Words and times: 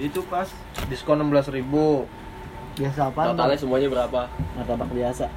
Itu 0.00 0.24
pas 0.24 0.48
diskon 0.88 1.20
16.000 1.20 1.52
ribu 1.52 2.08
Biasa 2.74 3.12
apa? 3.12 3.20
Totalnya 3.30 3.58
semuanya 3.60 3.88
berapa? 3.92 4.20
Martabak 4.56 4.88
biasa. 4.88 5.28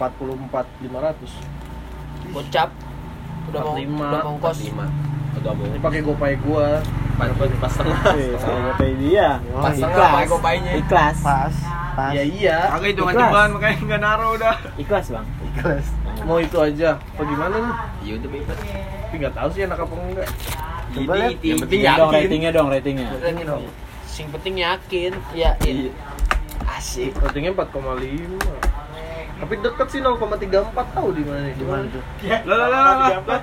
44 0.00 0.66
500 0.80 2.32
Gocap. 2.32 2.70
Udah 3.52 3.60
mau 3.60 3.74
45, 3.76 4.00
udah 4.00 4.22
mau 4.24 4.36
kos. 4.40 4.58
5 4.64 4.72
Udah 5.32 5.52
mau 5.52 5.64
ini 5.66 5.78
pakai 5.78 6.00
gopay 6.00 6.34
gua 6.40 6.80
pas 7.12 7.28
pas 7.60 7.68
setengah. 7.68 8.02
Eh, 8.16 8.34
saya 8.40 8.58
kata 8.72 8.84
dia. 8.96 9.28
Pas 9.52 9.72
setengah 9.76 10.08
pakai 10.16 10.28
gopaynya. 10.32 10.72
Ikhlas. 10.80 11.16
pas 11.20 11.54
pas 11.92 12.08
ya 12.08 12.24
iya 12.24 12.58
Agak 12.72 12.88
hitungan 12.96 13.12
Ikhlas. 13.12 13.28
ceban 13.28 13.48
makanya 13.52 13.76
nggak 13.84 14.00
naro 14.00 14.26
udah. 14.32 14.54
Ikhlas, 14.80 15.06
Bang. 15.12 15.26
Ikhlas. 15.52 15.86
mau 16.22 16.38
itu 16.38 16.54
aja 16.54 16.96
apa 16.96 17.22
gimana 17.26 17.54
nih 17.58 17.74
Iya 18.00 18.12
udah 18.16 18.28
bebas. 18.30 18.56
tapi 19.02 19.14
nggak 19.18 19.34
tahu 19.34 19.48
sih 19.50 19.60
enak 19.66 19.74
apa 19.76 19.92
enggak 19.98 20.28
Coba 20.92 21.12
lihat. 21.16 21.40
Yang 21.40 21.58
penting 21.64 21.80
Ini 21.80 21.92
dong 21.96 22.10
yakin. 22.12 22.22
ratingnya 22.22 22.50
dong, 22.52 22.68
ratingnya. 22.68 23.08
Ini 23.18 23.42
dong. 23.48 23.62
Sing 24.04 24.26
penting 24.28 24.54
yakin. 24.60 25.12
Iya, 25.32 25.50
iya. 25.64 25.90
Asik. 26.68 27.12
ratingnya 27.20 27.52
4,5 27.56 28.72
tapi 29.42 29.58
deket 29.58 29.90
sih 29.90 29.98
0,34 29.98 30.70
tahu 30.94 31.10
di 31.18 31.26
mana 31.26 31.50
nih 31.50 31.54
di 31.58 31.66
mana 31.66 31.82
tuh 31.90 31.98
Lah 32.46 32.56
lah 32.62 32.68
lah 32.70 32.82
lah. 33.10 33.42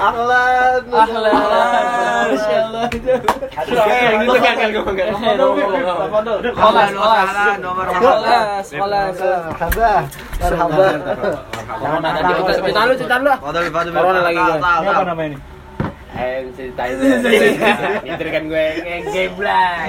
Ahlan 0.00 0.84
Ahlan. 0.92 2.09
Masya 2.40 2.56
Allah 2.64 2.84
Yang 3.68 4.24
itu 4.24 4.38
kan 4.40 4.54
kan 4.56 4.68
ngomong 4.72 4.96
kan. 4.96 5.06
Kolas, 6.56 6.90
kolas. 6.96 7.28
nomor 7.60 7.86
Kolas, 7.92 8.66
kolas. 8.72 9.16
Marhaba. 9.20 9.92
Marhaba. 10.40 10.86
Jangan 11.80 12.00
ada 12.04 12.20
di 12.24 12.32
cerita 12.56 12.80
lu, 12.88 12.92
cerita 12.96 13.16
lu. 13.20 13.32
Corona 13.92 14.20
lagi, 14.24 14.40
apa 14.40 15.04
namanya 15.04 15.28
ini? 15.36 15.38
Eh 16.20 16.42
ceritain. 16.58 16.98
Nyetir 18.04 18.28
kan 18.34 18.42
gue 18.50 18.66
ngegeblay. 18.82 19.88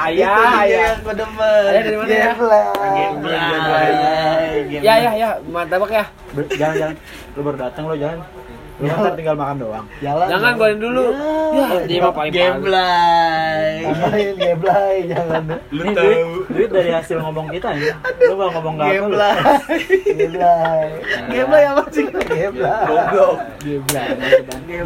Ayah, 0.00 0.60
ayah. 0.66 0.98
gue 1.00 1.14
demen 1.14 1.62
Ayah 1.70 1.82
dari 1.86 1.96
mana 1.96 2.10
ya? 2.10 2.32
Ya, 4.82 4.94
ya, 4.98 5.10
ya. 5.14 5.28
Mantap 5.48 5.88
ya. 5.88 6.04
Jangan, 6.58 6.74
jangan. 6.76 6.96
Lu 7.38 7.40
baru 7.46 7.56
datang 7.56 7.84
lu 7.88 7.96
jangan. 7.96 8.18
Lu 8.80 8.88
ntar 8.88 9.12
tinggal 9.12 9.36
makan 9.36 9.56
doang. 9.60 9.86
Jalan. 10.00 10.26
Jangan 10.32 10.52
goreng 10.56 10.80
dulu. 10.80 11.04
Ya, 11.52 11.66
dia 11.84 11.98
mah 12.00 12.12
paling 12.16 12.32
paling. 12.32 12.56
Geblay 12.64 13.84
Ngapain 13.84 14.34
geblay 14.40 14.96
jangan. 15.04 15.42
Ini 15.68 15.90
duit, 15.92 16.18
duit 16.48 16.70
dari 16.72 16.90
hasil 16.96 17.20
ngomong 17.20 17.52
kita 17.52 17.76
ya. 17.76 17.94
Lu 18.24 18.34
kalau 18.40 18.52
ngomong 18.56 18.74
gak 18.80 18.88
apa 18.88 19.04
lu. 19.04 19.18
Geblay 19.20 19.36
Geblay. 20.16 20.86
Geblay 21.28 21.62
apa 21.68 21.82
sih? 21.92 22.06
Geblay. 22.08 22.86
Goblok 22.88 23.36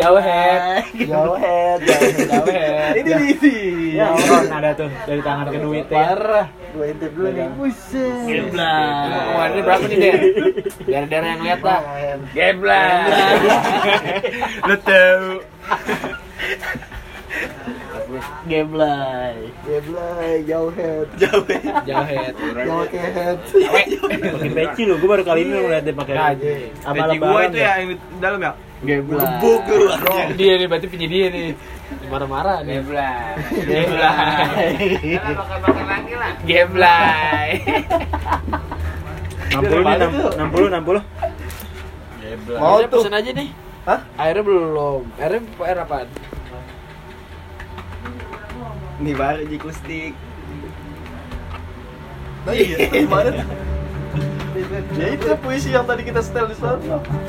Jauh 0.02 0.20
head. 0.20 0.82
Jauh 1.06 1.36
head. 1.38 1.78
Jauh 1.86 2.48
head. 2.50 2.92
Ini 2.98 3.10
di 3.14 3.28
sini 3.38 3.83
Ya, 3.94 4.10
orang 4.10 4.50
ada 4.50 4.70
tuh 4.74 4.90
dari 5.06 5.22
tangan 5.22 5.46
ke 5.54 5.58
duit 5.62 5.86
ya. 5.86 5.94
Parah 5.94 6.46
Gue 6.74 6.90
intip 6.90 7.14
dulu 7.14 7.30
nih. 7.30 7.46
Buset. 7.54 8.26
Geblay 8.26 8.90
Kemarin 9.06 9.50
ini 9.54 9.60
berapa 9.62 9.84
nih, 9.86 9.98
Der? 10.02 10.20
Biar 10.82 11.04
Der 11.06 11.22
yang 11.22 11.40
lihat 11.46 11.60
lah. 11.62 11.80
Geblay. 12.34 12.98
Lu 14.66 14.76
tahu 14.82 15.26
Geblay 18.44 19.36
Geblay. 19.64 20.36
Jauh 20.44 20.70
head. 20.74 21.06
Jauh 21.18 21.44
head. 21.46 21.84
Jauh 21.88 22.06
head. 22.06 22.34
Pakai 24.34 24.50
peci 24.52 24.82
lu, 24.86 24.94
gua 25.02 25.08
baru 25.16 25.22
kali 25.24 25.40
ini 25.46 25.52
ngeliat 25.54 25.82
dia 25.86 25.94
pakai. 25.94 26.14
Apa 26.84 26.94
Peci 26.94 27.16
gua 27.18 27.40
lebaran 27.40 27.50
itu 27.50 27.58
dah. 27.58 27.64
ya 27.64 27.72
yang 27.80 27.88
di 27.90 27.96
dalam 28.20 28.38
ya. 28.40 28.52
Geblay 28.84 29.24
Dia 30.36 30.52
nih 30.60 30.66
berarti 30.68 30.86
punya 30.92 31.06
dia 31.08 31.26
nih. 31.32 31.56
Marah-marah 32.12 32.56
nih. 32.64 32.74
Geblay. 32.84 33.16
Geblay. 33.64 34.74
Makan 35.24 35.86
lagi 35.88 36.14
lah. 36.20 36.32
Geblay. 36.44 37.48
60 39.54 39.86
nih, 39.86 39.96
60 40.34 40.66
60. 40.66 41.00
Mau 42.58 42.76
Airnya 42.76 42.88
tuh. 42.90 43.00
pesen 43.06 43.14
aja 43.14 43.30
nih. 43.30 43.48
Hah? 43.86 44.00
Airnya 44.18 44.42
belum. 44.42 45.02
Airnya 45.20 45.40
air 45.64 45.78
apaan? 45.80 46.08
Nih 49.02 49.14
baru 49.14 49.42
jikustik. 49.50 50.12
Iya, 52.44 52.76
gimana 52.92 53.30
tuh? 53.32 53.46
Ya 54.94 55.06
itu 55.18 55.26
puisi 55.42 55.74
yang 55.74 55.82
tadi 55.82 56.06
kita 56.06 56.22
setel 56.22 56.46
di 56.46 56.54
sana 56.54 56.78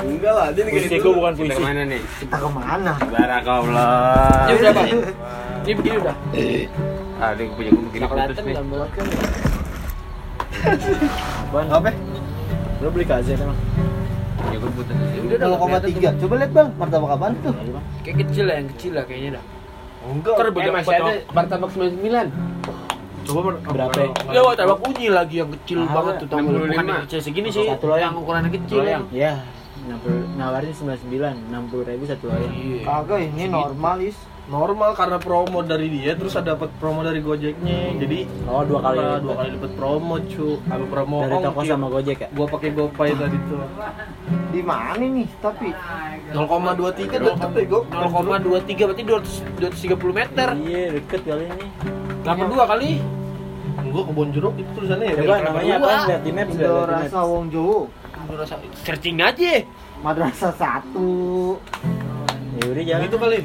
Enggak 0.06 0.30
lah, 0.30 0.46
dia 0.54 0.62
Puisi 0.70 0.94
gua 1.02 1.12
bukan 1.18 1.32
puisi. 1.34 1.58
Mana 1.58 1.82
nih? 1.82 2.00
Kita 2.22 2.36
ke 2.38 2.48
mana? 2.52 2.94
Barakallah. 3.02 4.46
Ini 4.46 4.54
udah 4.62 4.70
apa? 4.70 4.82
Ini 5.66 5.72
begini 5.74 5.96
udah. 5.98 6.16
Ah, 7.16 7.30
dia 7.34 7.48
punya 7.50 7.70
gue 7.72 7.84
begini 7.90 8.04
putus 8.06 8.38
nih. 8.44 8.54
kan. 8.54 9.06
Apaan? 11.50 11.66
Apa? 11.72 11.90
Lu 12.84 12.88
beli 12.92 13.04
KZ 13.08 13.28
emang? 13.40 13.58
Punya 14.36 14.58
gue 14.62 14.70
putus. 14.76 14.94
Ya 14.94 15.20
udah 15.24 15.36
dah, 15.40 15.46
nggak 15.48 15.60
kelihatan 15.64 15.90
0,3. 16.14 16.20
Coba 16.22 16.34
lihat 16.38 16.52
bang, 16.54 16.68
martabak 16.78 17.10
apaan 17.16 17.32
tuh? 17.42 17.54
Iya. 17.56 17.80
Kayak 18.04 18.16
kecil 18.22 18.44
lah, 18.46 18.54
yang 18.54 18.68
kecil 18.76 18.92
lah 18.94 19.04
kayaknya 19.08 19.30
dah. 19.40 19.44
Enggak 20.06 20.34
Ntar 20.36 20.46
Eh, 20.48 20.72
masih 20.72 20.94
ada 20.94 21.12
martabak 21.32 21.70
99. 21.70 22.28
Coba 23.26 23.40
ber- 23.42 23.58
Berapa? 23.58 24.00
Ya, 24.30 24.40
wah, 24.40 24.54
tambah 24.54 24.78
kunyi 24.78 25.10
lagi 25.10 25.42
yang 25.42 25.50
kecil 25.52 25.82
Ah, 25.82 25.90
banget 25.92 26.14
tuh. 26.22 26.26
Tahu 26.30 26.38
65. 26.40 26.70
bukan 26.70 26.84
yang 26.86 27.02
kecil 27.04 27.20
segini 27.20 27.48
sih. 27.50 27.66
Satu 27.66 27.86
loyang. 27.88 28.02
Yang 28.06 28.22
ukurannya 28.22 28.50
kecil 28.52 28.76
Loyang. 28.78 29.02
yang. 29.10 29.10
Ya. 29.10 29.34
60 29.86 30.34
nawarin 30.34 30.72
99, 30.72 31.34
60 31.46 31.82
ribu 31.84 32.04
satu 32.06 32.24
loyang. 32.26 32.54
Iya. 32.54 32.80
Kagak, 32.82 33.18
ini 33.20 33.44
normal 33.46 33.96
is. 34.00 34.18
Normal 34.46 34.94
karena 34.94 35.18
promo 35.18 35.58
dari 35.60 35.90
dia 35.90 36.14
terus 36.14 36.32
ada 36.32 36.54
dapat 36.54 36.70
promo 36.78 37.02
dari 37.02 37.18
Gojeknya 37.18 37.98
jadi 37.98 38.30
Oh, 38.46 38.62
dua 38.62 38.78
kali. 38.80 38.96
Nah, 38.96 39.18
dua 39.18 39.34
kali 39.36 39.48
dapat 39.52 39.72
promo 39.74 40.14
cu 40.22 40.46
apa 40.64 40.84
promo 40.86 41.16
Dari 41.20 41.34
toko 41.36 41.50
ongkir. 41.56 41.66
sama 41.68 41.86
Gojek 41.90 42.16
ya? 42.16 42.28
gua 42.30 42.46
pakai 42.46 42.70
GoPay 42.70 43.10
tadi 43.12 43.36
tuh 43.44 43.58
Di 44.48 44.60
mana 44.62 45.02
nih? 45.02 45.28
Tapi 45.42 45.68
0,23 46.30 47.18
deket 47.18 47.66
gua 47.66 47.80
0,23 47.90 48.86
berarti 48.86 49.02
200 49.02 49.42
230 49.58 50.14
meter. 50.14 50.48
Iya, 50.56 50.82
deket 50.94 51.20
kali 51.22 51.44
ini. 51.44 51.66
82 52.22 52.66
kali. 52.66 52.90
gua 53.86 54.02
kebon 54.02 54.28
jeruk 54.30 54.54
itu 54.56 54.70
tulisannya 54.72 55.06
ya 55.06 55.14
Coba 55.14 55.24
biar 55.26 55.42
namanya 55.46 55.74
dua. 55.74 55.86
apa? 55.86 56.06
Lihat 56.06 56.22
di 56.22 56.32
maps 56.32 56.52
lihat 56.52 56.70
di 56.70 56.86
maps. 56.86 57.02
rasa 57.02 57.20
Wong 57.24 57.44
Jowo. 57.50 57.78
Searching 58.80 59.18
aja. 59.18 59.52
Madrasah 60.02 60.52
satu. 60.54 61.10
Ya 62.56 62.64
udah 62.64 62.84
jalan. 62.84 63.04
gitu 63.04 63.16
kali 63.18 63.38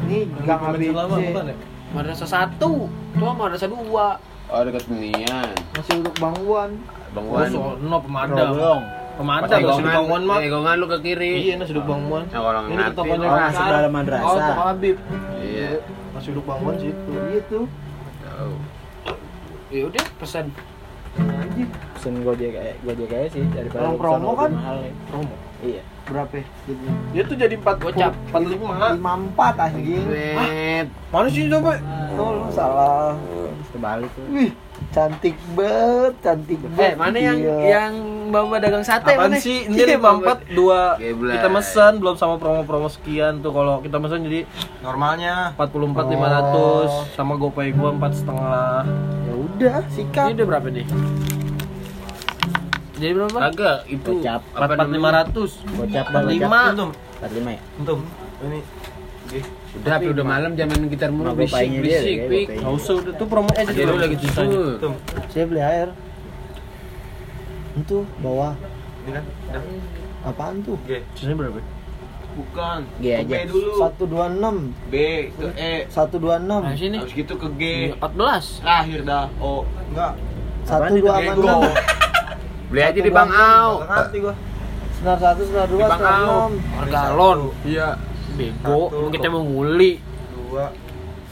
Ini 0.00 0.18
gang 0.42 0.60
ABC. 0.66 0.90
bukan 0.90 1.44
ya 1.46 1.56
Madrasah 1.90 2.26
satu, 2.26 2.90
tuh 2.90 3.32
madrasah 3.32 3.70
dua. 3.70 4.18
Oh, 4.44 4.60
dekat 4.60 4.84
Benian. 4.86 5.46
Masih 5.72 6.02
duduk 6.02 6.14
bangguan. 6.18 6.70
Bang 7.10 7.24
oh 7.24 7.38
Wan. 7.38 7.46
sono 7.46 7.98
pemadam 8.00 8.46
Belum. 8.50 8.80
pemadam 9.14 9.46
Pas 9.46 9.54
nasi 9.54 9.78
duduk 9.78 9.94
banguan 9.94 10.22
mah 10.24 10.38
Egongan 10.40 10.74
lu 10.74 10.86
ke 10.88 10.98
kiri. 11.00 11.32
iya 11.40 11.54
nasi 11.54 11.70
duduk 11.70 11.86
banguan 11.86 12.26
Nah, 12.26 12.42
kalau 12.42 12.60
ini 12.66 12.82
tokonya 12.90 13.22
Oh, 13.24 13.38
masih 13.38 13.64
dalam 13.64 13.86
Oh, 13.86 13.94
madrasah. 13.94 14.54
Habib. 14.66 14.96
Iya. 15.38 15.70
nasi 16.10 16.28
duduk 16.28 16.44
banguan 16.44 16.74
situ 16.76 17.12
Iya 17.14 17.40
tuh. 17.46 17.64
Tahu. 18.20 18.54
Ya 19.70 19.82
udah 19.86 20.04
pesan. 20.18 20.46
Anjir, 21.14 21.68
Pesen 21.94 22.14
Gojek 22.20 22.50
kayak 22.52 22.74
Gojek 22.82 23.06
aja 23.08 23.28
sih 23.30 23.42
daripada 23.48 23.86
pesan 23.86 23.94
promo 23.96 24.30
kan? 24.34 24.50
mahal 24.50 24.76
promo 25.06 25.34
Iya. 25.62 25.82
Berapa? 26.04 26.36
Jadi 26.64 26.86
dia 27.10 27.22
tuh 27.22 27.36
jadi 27.36 27.54
4 27.54 27.76
Gocap. 27.78 28.12
45 28.28 28.98
54 28.98 29.64
anjing. 29.64 30.04
Wet. 30.06 30.86
mana 31.08 31.26
sih 31.26 31.46
coba 31.46 31.72
Tuh 32.10 32.28
lu 32.32 32.46
salah. 32.48 33.16
Terbalik 33.66 34.10
tuh. 34.12 34.22
Wih, 34.28 34.50
cantik 34.88 35.34
banget, 35.50 36.12
cantik 36.20 36.58
Eh, 36.58 36.68
banget. 36.68 36.94
mana 36.94 37.18
yang 37.18 37.36
Iya. 37.36 37.56
yang 37.66 37.92
bawa 38.26 38.56
dagang 38.56 38.82
sate 38.82 39.10
Apaan 39.10 39.30
mana? 39.30 39.36
sih? 39.36 39.64
Iya, 39.66 39.74
Ini 39.76 39.82
lima 39.92 40.10
empat 40.16 40.38
dua 40.48 40.94
Geblay. 40.96 41.34
kita 41.34 41.48
mesen 41.48 41.92
belum 41.98 42.14
sama 42.14 42.34
promo-promo 42.36 42.86
sekian 42.88 43.38
tuh 43.40 43.50
kalau 43.50 43.80
kita 43.80 43.96
mesen 43.96 44.22
jadi 44.22 44.46
normalnya 44.80 45.54
44 45.54 46.06
Oh. 46.06 46.86
500 46.86 46.90
sama 47.12 47.34
GoPay 47.34 47.72
gua 47.72 47.90
empat 47.90 48.12
setengah. 48.14 48.86
ya 49.24 49.34
udah, 49.34 49.76
Ini 49.80 49.90
sikat. 49.92 50.28
udah 50.32 50.46
berapa 50.48 50.68
nih? 50.68 50.86
Jadi 52.94 53.12
berapa? 53.12 53.38
Kagak 53.44 53.78
itu 53.86 54.10
Gocap. 54.14 54.40
empat 54.48 54.68
empat 54.70 54.88
lima 54.88 55.08
ratus. 55.12 55.50
Gocap 55.66 56.04
Empat 56.06 56.24
lima. 56.24 56.60
gocap. 56.70 56.90
45 57.20 57.50
ya? 57.50 57.60
Untung. 57.76 58.00
Ini 58.40 58.60
Udah, 59.74 59.90
tapi 59.90 60.06
udah 60.06 60.22
malam 60.22 60.54
zaman 60.54 60.86
gitar 60.86 61.10
mulu 61.10 61.34
dia, 61.34 61.40
bisik-bisik, 61.40 61.82
kayak 62.14 62.30
pik. 62.30 62.46
bapaknya. 62.46 62.60
nggak 62.62 62.74
usah 62.76 62.94
udah 62.94 63.12
tuh 63.16 63.26
promo 63.26 63.50
aja 63.50 63.70
Dia 63.72 63.84
lu 63.84 63.96
lagi 63.96 64.16
tidur. 64.16 64.44
Tuh. 64.78 64.94
Saya 65.26 65.44
beli 65.44 65.60
air. 65.60 65.88
Itu 67.74 67.96
bawah. 68.20 68.54
Ini 69.02 69.10
kan. 69.10 69.24
Apaan 70.22 70.56
tuh? 70.62 70.78
Oke. 70.78 71.02
Sini 71.12 71.32
berapa? 71.34 71.58
Bukan. 72.34 72.78
G 72.96 73.06
aja. 73.16 73.34
126. 73.50 74.70
B 74.86 74.94
ke 75.32 75.46
E 75.56 75.72
126. 75.88 76.46
Nah, 76.46 76.74
sini. 76.74 76.96
habis 77.02 77.14
gitu 77.16 77.34
ke 77.34 77.48
G 77.58 77.62
14. 77.96 78.62
lahir 78.62 79.00
dah 79.02 79.26
O 79.38 79.66
Enggak. 79.90 80.12
Apaan 80.64 80.90
126. 80.94 82.03
Beli 82.74 82.90
aja 82.90 83.00
di 83.06 83.12
Bang 83.14 83.30
Au. 83.30 83.86
Ngerti 83.86 84.18
gua. 84.18 84.34
Senar 84.98 85.16
satu, 85.22 85.46
senar 85.46 85.70
dua, 85.70 85.86
senar 85.94 86.10
enam. 86.26 86.50
Galon. 86.90 87.38
Iya. 87.62 87.94
Bego, 88.34 88.90
kita 89.14 89.30
mau 89.30 89.46
nguli. 89.46 90.02
Dua. 90.34 90.74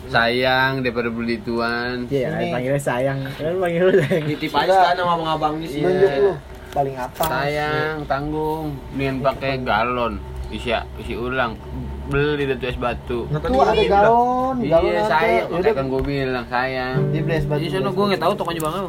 Sayang 0.06 0.86
daripada 0.86 1.10
beli 1.10 1.42
tuan. 1.42 2.06
Iya, 2.06 2.30
panggilnya 2.30 2.78
sayang. 2.78 3.26
Kan 3.26 3.58
panggil 3.58 3.90
lu 3.90 3.92
sayang. 4.06 4.24
Titip 4.30 4.54
aja 4.54 4.70
kan 4.70 4.94
sama 4.94 5.12
abang-abangnya 5.18 5.66
sih. 5.66 5.82
Nunjuk 5.82 6.10
lu. 6.14 6.32
Paling 6.70 6.94
apa? 6.94 7.22
Sayang, 7.26 7.96
tanggung. 8.06 8.78
Mendingan 8.94 9.16
pakai 9.26 9.52
galon. 9.66 10.22
Isi 10.54 10.70
isi 11.02 11.18
ulang. 11.18 11.58
Beli 12.06 12.46
dari 12.54 12.70
es 12.70 12.78
batu. 12.78 13.26
Itu 13.26 13.58
ada 13.58 13.82
galon, 13.82 14.62
galon 14.62 14.90
Iya, 14.94 15.02
sayang. 15.10 15.46
Makanya 15.50 15.74
kan 15.74 15.86
gue 15.90 16.02
bilang 16.06 16.46
sayang. 16.46 16.96
Di 17.10 17.18
beli 17.18 17.34
es 17.34 17.46
batu. 17.50 17.66
Di 17.66 17.70
sana 17.74 17.90
gue 17.90 18.04
nggak 18.14 18.22
tahu 18.22 18.32
tokonya 18.38 18.62
bang 18.62 18.74
Au. 18.78 18.88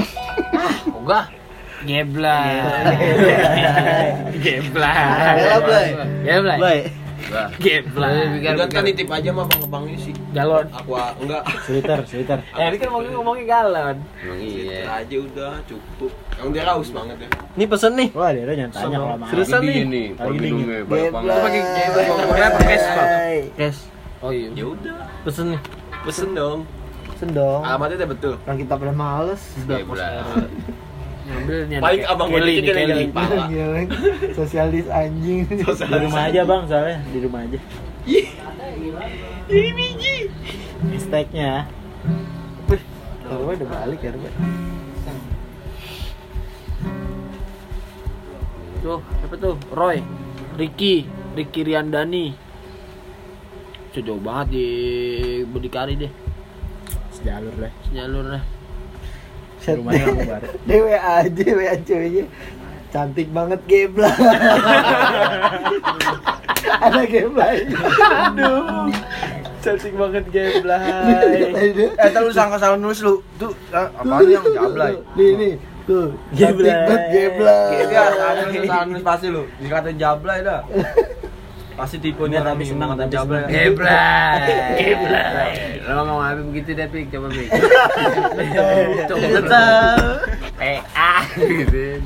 Ogah. 1.04 1.44
Geblay. 1.84 2.52
Baik. 6.60 6.86
Bah. 7.26 7.50
Geblay. 7.58 8.38
Biar 8.38 8.54
Udah 8.54 8.68
kan 8.70 8.86
nitip 8.86 9.10
aja 9.10 9.34
sama 9.34 9.50
abang-abangnya 9.50 9.98
sih. 9.98 10.14
Galon. 10.30 10.62
Aqua 10.70 11.10
enggak. 11.18 11.42
Sweater, 11.66 11.98
sweater. 12.06 12.38
Eh, 12.54 12.66
ini 12.70 12.76
kan 12.78 12.86
ngomongin 12.94 13.12
ngomongin 13.18 13.44
galon. 13.50 13.96
Iya. 14.22 15.02
aja 15.02 15.16
udah 15.18 15.52
cukup. 15.66 16.12
Yang 16.38 16.48
dia 16.54 16.62
raus 16.70 16.88
banget 16.94 17.16
ya. 17.26 17.28
Ini 17.58 17.64
pesen 17.66 17.92
nih. 17.98 18.08
Wah, 18.14 18.30
dia 18.30 18.46
jangan 18.46 18.70
tanya 18.70 18.96
kalau 19.02 19.16
mau. 19.18 19.26
Seriusan 19.26 19.58
nih? 19.58 19.74
dingin. 19.74 20.10
minumnya 20.38 20.78
banyak 20.86 21.10
banget. 21.10 21.34
Pakai. 21.42 21.62
Pokoknya 22.06 22.48
pakai 22.54 22.76
es, 22.78 22.86
Pak. 22.86 23.08
Oh 24.22 24.30
iya. 24.30 24.48
Ya 24.54 24.64
udah, 24.70 24.98
Pesen 25.26 25.46
nih. 25.50 25.60
pesen 26.06 26.30
dong. 26.30 26.58
Sendong. 27.16 27.64
Alamatnya 27.64 27.96
udah 28.04 28.10
betul. 28.12 28.34
Kan 28.44 28.54
kita 28.60 28.76
pada 28.76 28.92
males. 28.92 29.42
Geblay. 29.64 30.20
Ngambil 31.26 31.58
nih. 31.66 31.76
Paling 31.82 32.04
abang 32.06 32.28
Kelly 32.30 32.38
gue 32.38 32.46
nih, 32.46 32.54
dikit 32.54 32.74
Kelly. 32.74 32.86
jalan 32.86 33.10
pala. 33.10 33.44
Gila, 33.50 33.80
Sosialis 34.38 34.86
anjing. 34.86 35.40
Di 35.50 35.98
rumah 36.06 36.22
aja 36.30 36.40
bang, 36.46 36.62
soalnya 36.70 36.96
di 37.10 37.18
rumah 37.18 37.40
aja. 37.42 37.58
Ini 39.46 39.70
biji. 39.74 40.16
Misteknya. 40.86 41.66
Rw 43.26 43.48
udah 43.58 43.68
balik 43.68 44.00
ya, 44.06 44.14
Rw. 44.14 44.22
Tuh, 48.86 49.00
siapa 49.18 49.34
tuh? 49.34 49.56
Roy. 49.74 49.98
Ricky, 50.54 51.10
Ricky 51.34 51.66
Riandani. 51.66 52.30
Itu 53.90 53.98
jauh 54.06 54.22
banget 54.22 54.54
di 54.54 54.66
Berdikari 55.42 55.98
deh. 55.98 56.12
Sejalur 57.10 57.50
deh. 57.58 57.72
Jalur 57.90 58.24
dah. 59.66 59.74
Rumahnya 59.74 60.04
kamu 60.06 60.22
baru. 60.30 60.46
Dewe 60.64 60.94
aja, 60.94 61.46
WA 61.58 61.74
ceweknya. 61.82 62.24
Cantik 62.94 63.28
banget 63.34 63.60
gebla. 63.66 64.08
Ada 66.86 67.02
gebla. 67.04 67.46
Aduh. 68.30 68.88
Cantik 69.60 69.94
banget 69.98 70.24
geblay. 70.30 70.86
Eh, 71.98 72.10
lu 72.14 72.30
sangka 72.30 72.56
salah 72.62 72.78
nulis 72.78 73.02
lu. 73.02 73.18
Tuh, 73.42 73.50
ah, 73.74 73.90
apaan 73.98 74.30
yang 74.30 74.46
jablay? 74.54 74.94
Nih, 75.18 75.30
nih. 75.34 75.54
Tuh, 75.86 76.14
cantik 76.30 76.70
banget 76.70 77.02
gebla. 77.10 77.58
Salah 77.90 78.32
nulis, 78.46 78.66
salah 78.70 78.84
nulis 78.86 79.02
pasti 79.02 79.26
lu. 79.26 79.42
Dikatain 79.58 79.98
jablay 79.98 80.38
dah. 80.46 80.62
Pasti 81.76 82.00
tipe 82.00 82.24
Biar 82.24 82.40
orang 82.40 82.56
habis 82.56 82.66
nih, 82.66 82.72
senang, 82.72 82.90
jablay. 83.12 83.44
senang. 83.44 83.52
Geblay. 83.52 84.40
Geblay. 84.80 85.52
Lo 85.84 85.92
ngomong 86.00 86.24
apa 86.24 86.40
begitu 86.42 86.70
deh, 86.72 86.88
Pik? 86.88 87.12
Coba, 87.12 87.28
Pik. 87.28 87.48
Coba 89.06 89.26
Betul. 89.28 90.00
Eh, 90.56 90.80
ah. 90.96 91.22
Gitu. 91.36 92.00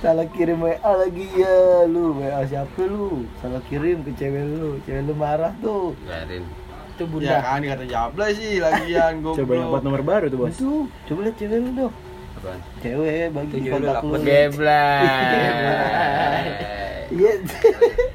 Salah 0.00 0.28
kirim 0.32 0.60
WA 0.60 0.80
lagi 0.80 1.28
ya 1.32 1.84
lu. 1.84 2.16
WA 2.16 2.40
siapa 2.44 2.80
lu? 2.84 3.24
Salah 3.40 3.60
kirim 3.68 4.00
ke 4.00 4.12
cewek 4.16 4.44
lu. 4.48 4.80
Cewek 4.84 5.04
lu 5.04 5.12
marah 5.12 5.52
tuh. 5.60 5.92
Biarin. 6.04 6.44
Itu 6.94 7.04
Ya 7.04 7.10
bunda. 7.10 7.36
kan 7.42 7.58
dikata 7.60 7.84
jablay 7.84 8.30
sih 8.32 8.60
lagian 8.60 9.20
goblok. 9.20 9.44
Coba 9.44 9.52
yang 9.56 9.68
buat 9.68 9.82
nomor 9.82 10.02
baru 10.04 10.26
tuh 10.28 10.38
bos. 10.40 10.52
Itu, 10.52 10.88
coba 11.04 11.20
lihat 11.24 11.36
cewek 11.36 11.58
lu 11.58 11.70
dong. 11.74 11.94
Apaan? 12.44 12.60
Cewek 12.84 13.32
bagi 13.32 13.56
kontak 13.72 14.04
lu. 14.04 14.20
Geblay. 14.20 15.08
Iya. 17.08 17.32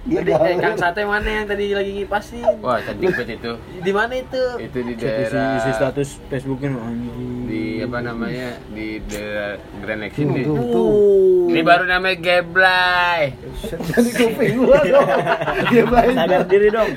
Dia 0.05 0.19
Tadi 0.21 0.31
eh, 0.33 0.55
Kang. 0.61 0.77
Sate 0.77 1.01
mana 1.01 1.29
yang 1.29 1.45
tadi 1.49 1.73
lagi 1.73 1.91
ngipasin? 1.97 2.45
Wah, 2.61 2.77
cantik 2.77 3.09
banget 3.09 3.41
itu. 3.41 3.51
Di 3.81 3.91
mana 3.93 4.13
itu? 4.21 4.43
Itu 4.61 4.77
di 4.85 4.93
daerah 4.97 5.57
isi 5.57 5.71
status 5.73 6.09
Facebooknya 6.29 6.77
anjing. 6.77 7.49
di 7.49 7.81
apa 7.81 7.97
namanya 8.05 8.61
di 8.69 9.01
daerah 9.09 9.57
Grand 9.81 10.05
sini. 10.13 10.45
Tuh, 10.45 10.57
tuh. 10.61 10.89
Uh. 10.93 11.45
Ini 11.49 11.61
baru 11.65 11.83
namanya 11.89 12.17
Geblay. 12.21 13.21
Jadi 13.65 14.09
kuping 14.13 14.53
gua 14.61 14.77
dong. 14.85 15.09
Baik. 15.93 16.13
Sadar 16.13 16.43
diri 16.45 16.69
dong. 16.69 16.91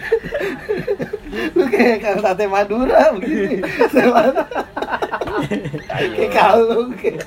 Lu 1.56 1.64
kayak 1.64 1.96
Kang 2.04 2.20
Sate 2.20 2.44
Madura 2.44 3.16
begini. 3.16 3.64
Kayak 5.88 6.30
kalung 6.34 6.90
kayak. 6.96 7.22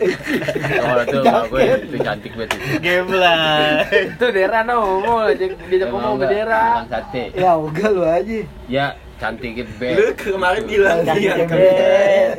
Oh, 0.82 0.98
itu 1.04 1.18
gue 1.24 1.62
itu 1.86 1.98
cantik 2.02 2.32
banget 2.36 2.56
itu. 2.56 2.66
Geblay. 2.82 3.86
itu 4.12 4.26
daerah 4.32 4.62
no, 4.64 5.00
mau 5.04 5.28
diajak 5.32 5.90
ngomong 5.92 6.16
ke 6.22 6.26
daerah. 6.32 6.84
Sate. 6.88 7.24
Ya 7.36 7.58
ugal 7.60 7.92
lu 7.92 8.04
aja. 8.08 8.40
Ya, 8.66 8.88
cantik 9.16 9.52
Lu 9.56 9.66
bet. 9.80 9.96
kemarin 10.16 10.64
bilang 10.66 10.98
Cantik 11.02 11.24
dia 11.24 11.34
ya, 11.34 11.46
bet. 11.48 12.36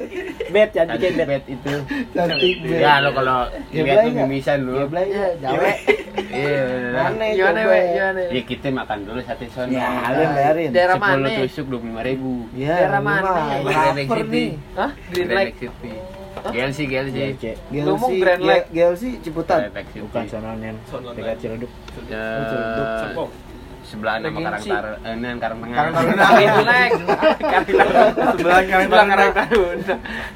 Bet, 0.46 0.68
cantik 0.70 0.98
ya, 0.98 1.08
Cantik 1.08 1.12
bet. 1.16 1.26
bet 1.26 1.44
itu. 1.48 1.74
Cantik 2.12 2.54
bet. 2.62 2.78
Ya, 2.78 2.92
lo 3.00 3.10
kalau 3.10 3.38
lihat 3.70 3.98
lu 3.98 4.10
nggak? 4.12 4.26
mimisan 4.28 4.58
lu. 4.62 4.72
Ya, 4.76 5.26
jawa. 5.40 5.70
Iya. 6.26 6.62
Aneh 6.98 7.28
Gimana, 7.32 7.60
we? 7.64 7.80
Gimana? 7.90 8.20
Ya 8.28 8.42
kita 8.42 8.66
makan 8.70 8.98
dulu 9.02 9.20
sate 9.22 9.46
sono. 9.48 9.70
Ya, 9.70 9.88
lu 10.06 10.20
yang 10.20 10.34
bayarin. 10.34 10.68
Daerah 10.70 10.96
Sepuluh 10.96 11.16
mana? 11.22 11.38
tusuk 11.38 11.64
dua 11.66 11.78
puluh 11.78 11.90
lima 11.90 12.02
ribu. 12.02 12.32
Ya, 12.52 12.74
Daerah 12.76 13.00
lu 13.00 13.08
mana? 13.08 13.32
Grand 13.62 13.96
City. 13.98 14.44
Hah? 14.74 14.90
Green 15.10 15.26
Grand 15.26 15.38
Lake. 15.38 15.48
Lake 15.48 15.58
City. 15.58 15.92
GLC, 16.46 16.78
GLC. 16.86 17.16
Iya, 17.16 17.28
Cek. 17.34 17.56
Lu 17.74 17.92
mau 17.96 18.06
Gelsi, 18.06 18.14
Grand 18.20 18.38
Ge- 18.38 18.46
Lake? 18.46 18.66
Gelsi 18.70 19.08
Ciputat. 19.18 19.60
Bukan 19.72 20.22
sono 20.28 20.50
nen. 20.54 20.76
Sono, 20.86 21.08
Dekat. 21.10 21.36
Ciledug. 21.40 21.72
Ya, 22.06 22.24
Serpong. 23.02 23.30
Sebelah 23.86 24.14
nama. 24.18 24.38
Karang 24.42 24.62
Tar, 24.62 24.86
eh, 25.00 25.14
Karang 25.38 25.58
Tengah. 25.62 25.76
Karang 25.78 25.92
Taruna. 25.94 26.24
Green 26.28 26.66
Lake. 26.66 26.92
Sebelah 26.92 27.32
Karang 27.38 27.64
Sebelah 28.34 28.60
Taruna. 28.60 29.04
Karang 29.06 29.32
Taruna. 29.32 29.94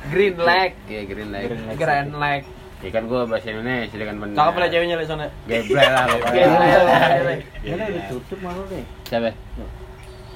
Green 0.08 0.36
Lake. 0.38 0.74
Iya, 0.86 1.02
Green 1.04 1.30
Lake. 1.34 1.50
Green 1.74 2.10
Lake. 2.14 2.46
Ya 2.80 2.88
kan 2.88 3.04
gua 3.04 3.28
bahasa 3.28 3.52
Indonesia 3.52 3.92
dengan 3.92 4.16
benar. 4.24 4.36
Cakep 4.40 4.54
lah 4.56 4.68
ceweknya 4.72 4.96
lah 4.96 5.06
sana. 5.12 5.26
Geblay 5.44 5.84
lah 5.84 6.04
pokoknya. 6.08 6.44
Ya 7.60 7.72
udah 7.76 8.38
malu 8.40 8.62
deh. 8.72 8.84
Siapa? 9.04 9.30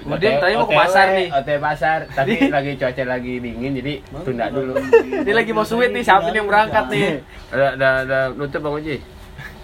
Kemudian 0.05 0.37
tadi 0.37 0.53
mau 0.53 0.69
ke 0.69 0.77
pasar 0.77 1.07
nih. 1.17 1.29
OTW 1.33 1.59
pasar, 1.65 1.99
tapi 2.13 2.53
lagi 2.53 2.77
cuaca 2.77 3.03
lagi 3.09 3.41
dingin 3.41 3.73
jadi 3.81 3.95
tunda 4.21 4.53
dulu. 4.53 4.77
Ini 5.01 5.33
lagi 5.33 5.57
mau 5.57 5.65
sweet 5.65 5.97
nih, 5.97 6.05
siapa 6.05 6.29
nih 6.29 6.45
yang 6.45 6.49
berangkat 6.53 6.85
nih? 6.93 7.25
Udah 7.49 7.71
udah 7.81 7.93
udah 8.05 8.23
nutup 8.37 8.61
Bang 8.61 8.77
Uji. 8.77 9.01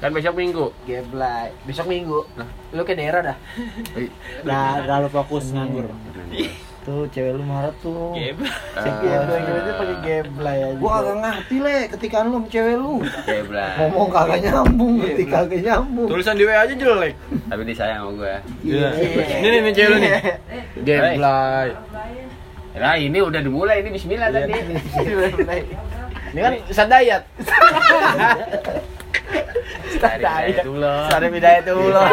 Kan 0.00 0.16
besok 0.16 0.34
Minggu. 0.40 0.72
Geblay. 0.88 1.52
Besok 1.68 1.86
minggu. 1.92 2.24
Lu 2.72 2.82
ke 2.88 2.96
daerah 2.96 3.20
dah. 3.20 3.36
Nah, 4.48 4.76
terlalu 4.82 5.08
fokus 5.12 5.52
nganggur. 5.52 5.92
Tuh 6.80 7.04
cewek 7.12 7.36
lu 7.36 7.44
marah 7.44 7.68
tuh. 7.84 8.16
Gem. 8.16 8.40
Cek 8.72 8.94
geblay 9.04 9.40
geblay 9.44 9.72
pakai 9.76 9.96
geblay 10.00 10.58
aja. 10.64 10.80
Gua 10.80 11.04
kagak 11.04 11.16
ngerti 11.20 11.56
le 11.60 11.76
ketika 11.92 12.24
lu 12.24 12.40
sama 12.40 12.48
cewek 12.48 12.76
lu. 12.80 12.94
Geblay. 13.28 13.76
Ngomong 13.76 14.08
kagak 14.08 14.38
nyambung, 14.40 14.94
ketika 15.04 15.44
kagak 15.44 15.60
nyambung. 15.60 16.08
Tulisan 16.08 16.40
di 16.40 16.44
WA 16.48 16.64
aja 16.64 16.72
jelek. 16.72 17.14
Tapi 17.52 17.62
disayang 17.68 18.00
sama 18.00 18.10
gua. 18.16 18.40
Iya. 18.64 18.88
Ini 18.96 19.46
nih 19.52 19.60
nih 19.60 19.72
cewek 19.76 19.88
lu 19.92 19.96
nih. 20.00 20.12
Geblay. 20.88 21.68
Nah, 22.80 22.96
ini 22.96 23.18
udah 23.20 23.40
dimulai 23.44 23.84
ini 23.84 23.90
bismillah 23.92 24.32
tadi. 24.32 24.52
Ini 26.32 26.40
kan 26.40 26.52
sadayat. 26.72 27.22
Sadayat 30.00 30.64
dulu. 30.64 30.94
Sarip 31.12 31.32
Hidayatullah. 31.36 32.08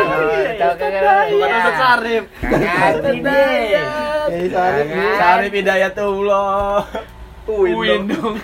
Tahu 0.59 0.73
kagak? 0.75 1.31
Bukan 1.31 1.49
Ustaz 1.55 2.03
ini. 3.15 3.39
Jadi 4.27 4.47
sorry. 4.51 4.83
Sarip 5.15 5.53
Hidayatullah. 5.55 6.83
Uin 7.47 8.11
dong. 8.11 8.35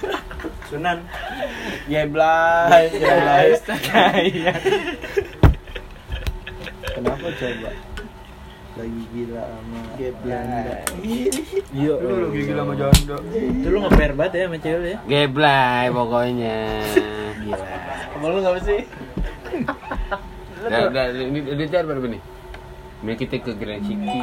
Sunan. 0.71 1.03
Geblay, 1.91 2.87
geblay. 2.95 3.51
Kenapa 6.93 7.27
coba? 7.35 7.69
Lagi 8.73 9.01
gila 9.13 9.43
sama 9.43 9.79
Geblay. 9.99 10.81
Iya. 11.03 11.93
Lu 11.99 12.13
lu 12.25 12.27
gila 12.31 12.63
sama 12.63 12.73
Jondo. 12.79 13.17
Itu 13.35 13.67
lu 13.69 13.77
nge-pair 13.85 14.11
banget 14.17 14.33
ya 14.33 14.45
sama 14.47 14.57
cewek 14.63 14.87
ya. 14.87 14.97
Geblay 15.05 15.85
pokoknya. 15.91 16.59
Gila. 17.43 17.65
Kamu 18.09 18.25
lu 18.25 18.37
enggak 18.39 18.63
sih? 18.63 18.81
Udah, 20.63 20.81
udah, 20.87 21.03
ini 21.11 21.39
udah 21.43 21.65
jar 21.67 21.83
berapa 21.83 22.07
nih? 22.07 22.21
Ini 23.03 23.13
kita 23.19 23.35
ke 23.37 23.51
Grand 23.53 23.83
City, 23.83 24.21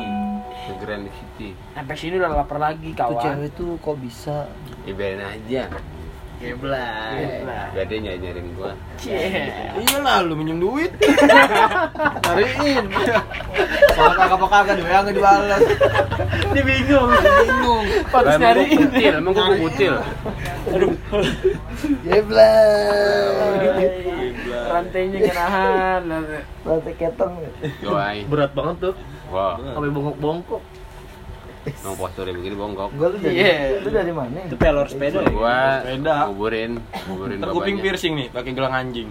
ke 0.65 0.73
Grand 0.81 1.05
City. 1.07 1.53
Sampai 1.77 1.95
sini 1.95 2.17
udah 2.17 2.33
lapar 2.33 2.57
lagi 2.57 2.97
Tuh 2.97 3.13
kawan. 3.13 3.21
cewek 3.21 3.51
tuh 3.53 3.71
kok 3.77 3.97
bisa? 4.01 4.49
Biarin 4.83 5.21
aja. 5.21 5.69
Geblay. 6.41 7.45
Dia 7.77 7.97
nyari 8.01 8.17
nyariin 8.17 8.49
gua. 8.57 8.73
Iya 9.77 9.99
lah, 10.01 10.25
lu 10.25 10.33
minjem 10.33 10.57
duit. 10.57 10.89
Cariin. 12.25 12.89
Kalau 13.93 14.13
kagak 14.17 14.37
apa 14.41 14.47
kagak 14.49 14.75
di 14.81 14.85
WA 14.89 14.99
enggak 15.05 15.17
dibalas. 15.21 15.61
Dia 16.57 16.63
bingung, 16.65 17.13
bingung. 17.13 17.85
Pas 18.09 18.25
Lah, 18.25 18.41
emang 18.41 19.37
gua 19.37 19.45
nyariin. 19.53 19.61
kutil, 19.61 19.95
kutil. 20.63 20.83
Geblay. 22.03 23.57
Rantainya 24.71 25.19
kenahan. 25.25 26.03
Rantai 26.63 26.95
ketong. 26.95 27.35
Berat 28.27 28.53
banget 28.53 28.77
tuh. 28.81 28.95
Wah, 29.31 29.55
Sampai 29.57 29.91
bongkok-bongkok. 29.91 30.63
emang 31.61 31.93
posturnya 31.95 32.33
begini 32.33 32.57
bongkok. 32.57 32.89
Gua 32.97 33.13
lu 33.13 33.21
dari 33.21 33.37
lu 33.79 33.91
dari 33.93 34.11
mana? 34.11 34.49
Itu 34.49 34.57
pelor 34.57 34.89
sepeda 34.89 35.21
ya? 35.21 35.29
Gua 35.29 35.85
Sepeda. 35.85 36.17
kuburin, 36.27 36.81
kuburin 37.05 37.37
Ntar 37.37 37.53
kuping 37.53 37.77
bapaknya. 37.77 37.85
piercing 37.85 38.13
nih, 38.17 38.29
pakai 38.33 38.51
gelang 38.57 38.73
anjing. 38.73 39.09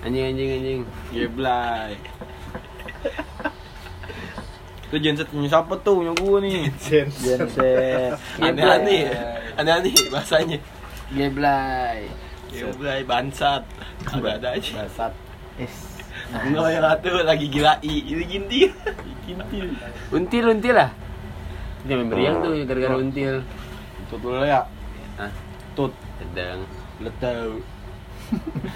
Anjing 0.00 0.24
anjing 0.24 0.48
anjing. 0.54 0.80
Geblay. 1.10 1.92
Itu 4.96 5.12
genset 5.12 5.28
punya 5.28 5.52
siapa 5.52 5.76
tuh? 5.84 6.00
Punya 6.00 6.16
gua 6.16 6.40
nih. 6.40 6.72
Genset. 6.80 8.16
Aneh-aneh. 8.40 9.12
Aneh-aneh 9.60 9.92
bahasanya. 10.08 10.56
Geblay. 11.12 12.08
Geblay 12.48 13.04
bansat. 13.04 13.60
Ada-ada 14.08 14.56
aja. 14.56 14.72
Basat. 14.80 15.12
Es. 15.60 16.00
Enggak 16.32 16.72
yang 16.72 16.84
satu 16.88 17.12
lagi 17.28 17.46
gila 17.52 17.76
i. 17.84 18.08
Ini 18.08 18.24
ginti. 18.24 18.72
Ginti. 19.28 19.68
Until 20.16 20.44
until 20.56 20.74
lah. 20.80 20.90
Dia 21.84 21.96
memberiang 22.00 22.40
tuh 22.40 22.56
gara-gara 22.64 22.96
until. 22.96 23.44
Tut 24.08 24.20
dulu 24.24 24.48
ya. 24.48 24.64
Hah? 25.20 25.28
Tut. 25.76 25.92
Sedang. 26.24 26.64
Lo 27.04 27.12
tau. 27.20 27.60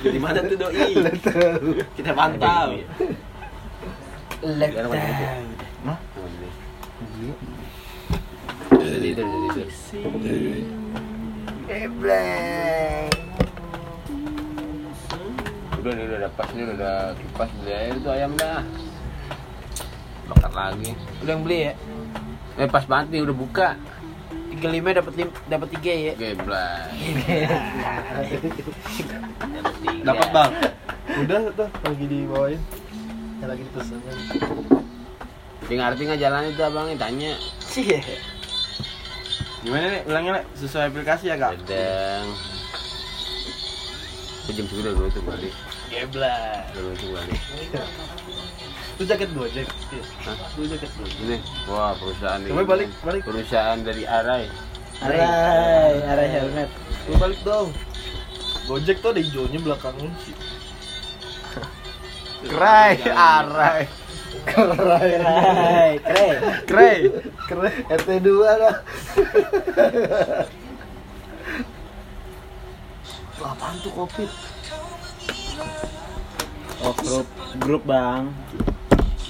Di 0.04 0.20
mana 0.20 0.44
tuh 0.44 0.68
doi? 0.68 1.00
Kita 1.96 2.12
pantau. 2.12 2.76
Sekarang 4.44 5.49
itu? 9.02 9.22
Itu, 9.24 9.62
itu. 9.96 10.72
Geblay. 11.70 13.06
Udah 15.80 15.96
udah 15.96 16.18
ada 16.20 16.28
pas 16.36 16.48
nih 16.52 16.64
udah 16.76 17.16
kipas 17.16 17.50
beli 17.62 17.72
air 17.72 17.96
tuh 18.04 18.12
ayam 18.12 18.36
dah. 18.36 18.60
Bakar 20.28 20.52
lagi. 20.52 20.92
Udah 21.24 21.32
yang 21.32 21.42
beli 21.46 21.72
ya? 21.72 21.74
Eh 22.60 22.68
pas 22.68 22.84
banget 22.84 23.16
nih 23.16 23.24
udah 23.24 23.36
buka. 23.36 23.68
35 24.60 24.98
dapat 24.98 25.12
lim, 25.16 25.30
dapat 25.48 25.68
3 25.78 25.88
ya. 25.88 26.12
Geblay. 26.20 27.00
Dapat 28.12 28.74
tiga. 28.92 29.16
Dapat 30.04 30.28
bang. 30.34 30.52
Udah 31.24 31.38
tuh 31.56 31.68
lagi 31.86 32.04
dibawain. 32.04 32.60
Yang 33.40 33.48
lagi 33.48 33.62
dipesan. 33.72 33.98
Dia 35.64 35.76
ngerti 35.80 36.02
nggak 36.02 36.20
jalan 36.20 36.50
itu 36.50 36.62
abangnya 36.66 36.96
tanya. 36.98 37.32
Cie. 37.62 38.02
Gimana 39.60 39.86
nih? 39.92 40.00
Ulangnya 40.08 40.32
nih 40.40 40.44
sesuai 40.56 40.84
aplikasi 40.88 41.24
ya 41.28 41.36
kak? 41.36 41.52
Sedang. 41.60 42.26
Itu 44.40 44.50
jam 44.56 44.66
segini 44.72 44.90
dulu 44.90 45.06
itu 45.06 45.20
balik. 45.20 45.52
Geblay. 45.92 46.64
Dulu 46.72 46.88
itu 46.96 47.06
balik. 47.12 47.40
Itu 48.96 49.02
jaket 49.04 49.30
Gojek. 49.36 49.68
Hah? 50.24 50.36
Itu 50.56 50.62
jaket 50.64 50.90
Gojek. 50.96 51.18
Ini, 51.24 51.36
wah 51.68 51.92
perusahaan 51.96 52.40
Coba 52.44 52.62
ini. 52.62 52.68
balik, 52.68 52.88
balik. 53.04 53.22
Perusahaan 53.24 53.78
dari 53.84 54.02
Arai. 54.08 54.44
Arai, 55.00 55.96
arai 56.04 56.28
helmet. 56.28 56.68
Lu 57.08 57.16
balik 57.16 57.40
dong. 57.44 57.72
Gojek 58.68 59.00
tuh 59.00 59.12
ada 59.16 59.20
hijaunya 59.20 59.58
belakangnya 59.60 60.12
sih. 60.24 60.36
Krai, 62.48 62.96
arai. 63.08 63.84
Arai, 64.50 65.10
arai. 65.16 65.90
Keren. 66.00 66.36
Keren. 66.66 67.00
Keren. 67.46 67.72
RT2 67.88 68.28
lah. 68.38 68.74
Tuh, 73.32 73.46
apaan 73.46 73.76
tuh 73.80 73.92
covid? 73.94 74.30
Oh 76.80 76.94
grup, 76.96 77.28
grup 77.58 77.82
bang. 77.84 78.32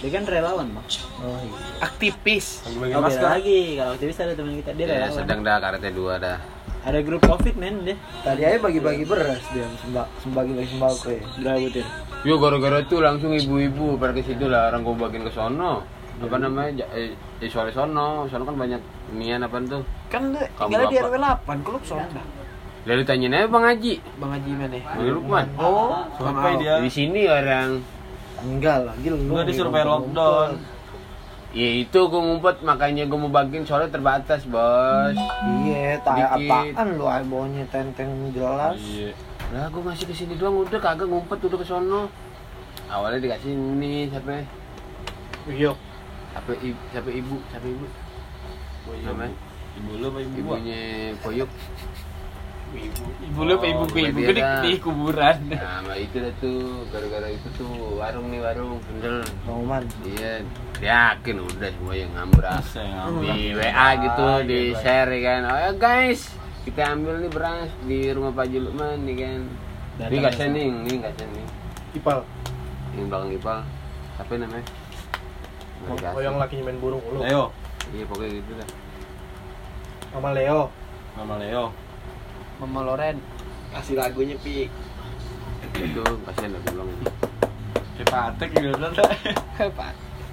Dia 0.01 0.11
kan 0.11 0.25
relawan 0.25 0.69
bang. 0.71 0.87
Oh 1.21 1.39
iya. 1.39 1.59
Aktivis. 1.81 2.63
Lagi 2.67 2.95
Oh, 2.95 3.03
beda 3.03 3.29
lagi. 3.31 3.61
Kalau 3.77 3.93
aktivis 3.95 4.17
ada 4.19 4.33
teman 4.33 4.55
kita 4.57 4.71
dia 4.73 4.85
Ya, 4.85 4.93
relawan. 5.05 5.17
sedang 5.17 5.41
dah 5.43 5.57
karetnya 5.59 5.93
dua 5.93 6.15
dah. 6.17 6.39
Ada 6.81 6.99
grup 7.05 7.21
covid 7.23 7.55
men 7.55 7.85
dia. 7.85 7.97
Tadi 8.25 8.41
aja 8.41 8.57
bagi-bagi 8.57 9.05
beras 9.05 9.43
dia 9.53 9.69
sembah 9.79 10.07
sembagi 10.19 10.53
bagi 10.55 10.69
sembako 10.71 11.07
ya. 11.07 11.23
Berapa 11.37 11.59
butir? 11.61 11.87
Yo 12.21 12.37
gara-gara 12.37 12.85
itu 12.85 13.01
langsung 13.01 13.33
ibu-ibu 13.33 13.97
pada 13.97 14.13
ke 14.13 14.21
situ 14.21 14.45
lah 14.45 14.69
orang 14.69 14.85
gua 14.85 15.09
bagiin 15.09 15.25
ke 15.25 15.33
sono. 15.33 15.81
Apa 16.21 16.37
namanya? 16.37 16.85
Ja- 16.85 16.93
Eh, 16.93 17.17
eh 17.41 17.49
soalnya 17.49 17.73
sono, 17.73 18.29
sono 18.29 18.45
kan 18.45 18.53
banyak 18.55 18.81
nian 19.11 19.41
apa 19.41 19.57
tuh. 19.65 19.81
Kan 20.13 20.37
tinggalnya 20.37 20.93
di? 20.93 20.97
RW 21.01 21.15
8, 21.17 21.65
klub 21.65 21.81
Sonda. 21.81 22.21
Lalu 22.85 23.03
tanyain 23.05 23.33
aja 23.35 23.49
Bang 23.49 23.65
Haji. 23.65 23.95
Bang 24.17 24.33
Haji 24.33 24.51
mana? 24.53 24.79
Bang 24.81 25.05
Lukman. 25.07 25.47
Oh, 25.57 26.05
Sampai 26.17 26.61
dia. 26.61 26.81
Di 26.81 26.91
sini 26.93 27.25
orang 27.25 27.81
Enggak 28.41 28.89
lah, 28.89 28.95
gila 29.01 29.17
lu. 29.17 29.31
Gua 29.31 29.43
disuruh 29.45 29.69
pakai 29.69 29.85
lockdown. 29.87 30.51
Ya 31.51 31.69
itu 31.83 31.99
gue 31.99 32.23
ngumpet 32.23 32.63
makanya 32.63 33.05
gue 33.05 33.19
mau 33.19 33.29
bagiin 33.29 33.67
soalnya 33.67 33.91
terbatas 33.91 34.47
bos. 34.47 35.19
Iya, 35.67 35.99
tak 36.01 36.39
apaan 36.39 36.95
lu 36.95 37.05
ay 37.05 37.27
baunya 37.27 37.67
tenteng 37.69 38.31
jelas. 38.31 38.79
Iya. 38.79 39.13
Lah 39.51 39.67
gue 39.67 39.83
masih 39.83 40.07
ke 40.07 40.15
sini 40.15 40.39
doang 40.39 40.63
udah 40.63 40.79
kagak 40.79 41.11
ngumpet 41.11 41.39
udah 41.43 41.59
ke 41.59 41.67
sono. 41.67 42.07
Awalnya 42.87 43.19
dikasih 43.23 43.51
ini 43.51 44.07
siapa? 44.11 44.47
Yuk. 45.51 45.77
Siapa 46.31 46.53
ibu? 46.63 46.81
Siapa 46.95 47.11
ibu? 47.11 47.37
Siapa 47.51 47.67
ibu? 47.67 47.87
Namanya? 49.07 49.35
Ibu 49.79 49.91
lu 49.99 50.07
apa 50.11 50.19
ibu? 50.23 50.35
Ibunya 50.39 50.81
Poyuk. 51.23 51.51
ibu 53.27 53.41
lu 53.43 53.53
apa 53.59 53.67
ibu 53.67 53.83
gue? 53.91 54.03
Ibu 54.15 54.19
gue 54.23 54.35
di, 54.39 54.75
kuburan. 54.79 55.37
Nah, 55.51 55.83
sama 55.83 55.95
itu 55.99 56.17
dah 56.23 56.35
tuh 56.39 56.87
gara-gara 56.95 57.29
itu 57.31 57.49
tuh 57.59 57.99
warung 57.99 58.31
nih 58.31 58.39
warung 58.39 58.79
kendel. 58.87 59.27
Bang 59.43 59.59
Oman. 59.67 59.83
Iya, 60.07 60.47
yakin 60.81 61.37
udah 61.45 61.69
semua 61.77 61.95
yang 61.95 62.11
ngambur 62.17 62.45
ah. 62.49 62.61
di 63.21 63.53
WA 63.53 63.89
gitu 64.01 64.27
di 64.49 64.61
share 64.81 65.13
ya 65.13 65.21
kan 65.21 65.41
oh 65.53 65.59
ya 65.61 65.71
guys 65.77 66.33
kita 66.61 66.83
ambil 66.91 67.15
nih 67.19 67.31
beras 67.31 67.71
di 67.83 68.11
rumah 68.11 68.33
Pak 68.33 68.47
Julukman 68.47 69.01
nih 69.03 69.17
kan 69.19 69.41
ini 70.03 70.17
nggak 70.19 70.35
sending 70.35 70.73
ini 70.85 70.95
nggak 70.99 71.15
sending 71.15 71.47
Ipal. 71.93 72.21
yang 72.93 73.07
belakang 73.07 73.33
ipal 73.33 73.59
apa 74.17 74.33
namanya 74.37 74.67
Oh 75.81 75.97
dikasih. 75.97 76.21
yang 76.21 76.37
lakinya 76.37 76.65
main 76.67 76.77
burung 76.77 77.01
lu. 77.09 77.21
Leo. 77.21 77.49
iya 77.91 78.05
pokoknya 78.05 78.37
gitu 78.37 78.53
dah 78.55 78.69
Sama 80.11 80.31
Leo. 80.31 80.69
Sama 81.15 81.35
Leo. 81.39 81.65
Mama 82.59 82.81
Loren. 82.85 83.17
Kasih 83.71 83.97
lagunya 83.97 84.37
pi. 84.37 84.69
itu 85.73 86.03
kasihan 86.21 86.53
udah 86.53 86.63
bilang 86.67 86.89
ini 86.91 87.07
Kayak 87.97 88.09
patek 88.11 88.49
gitu 88.53 88.77
kan. 88.83 88.93
Pak. 89.73 89.93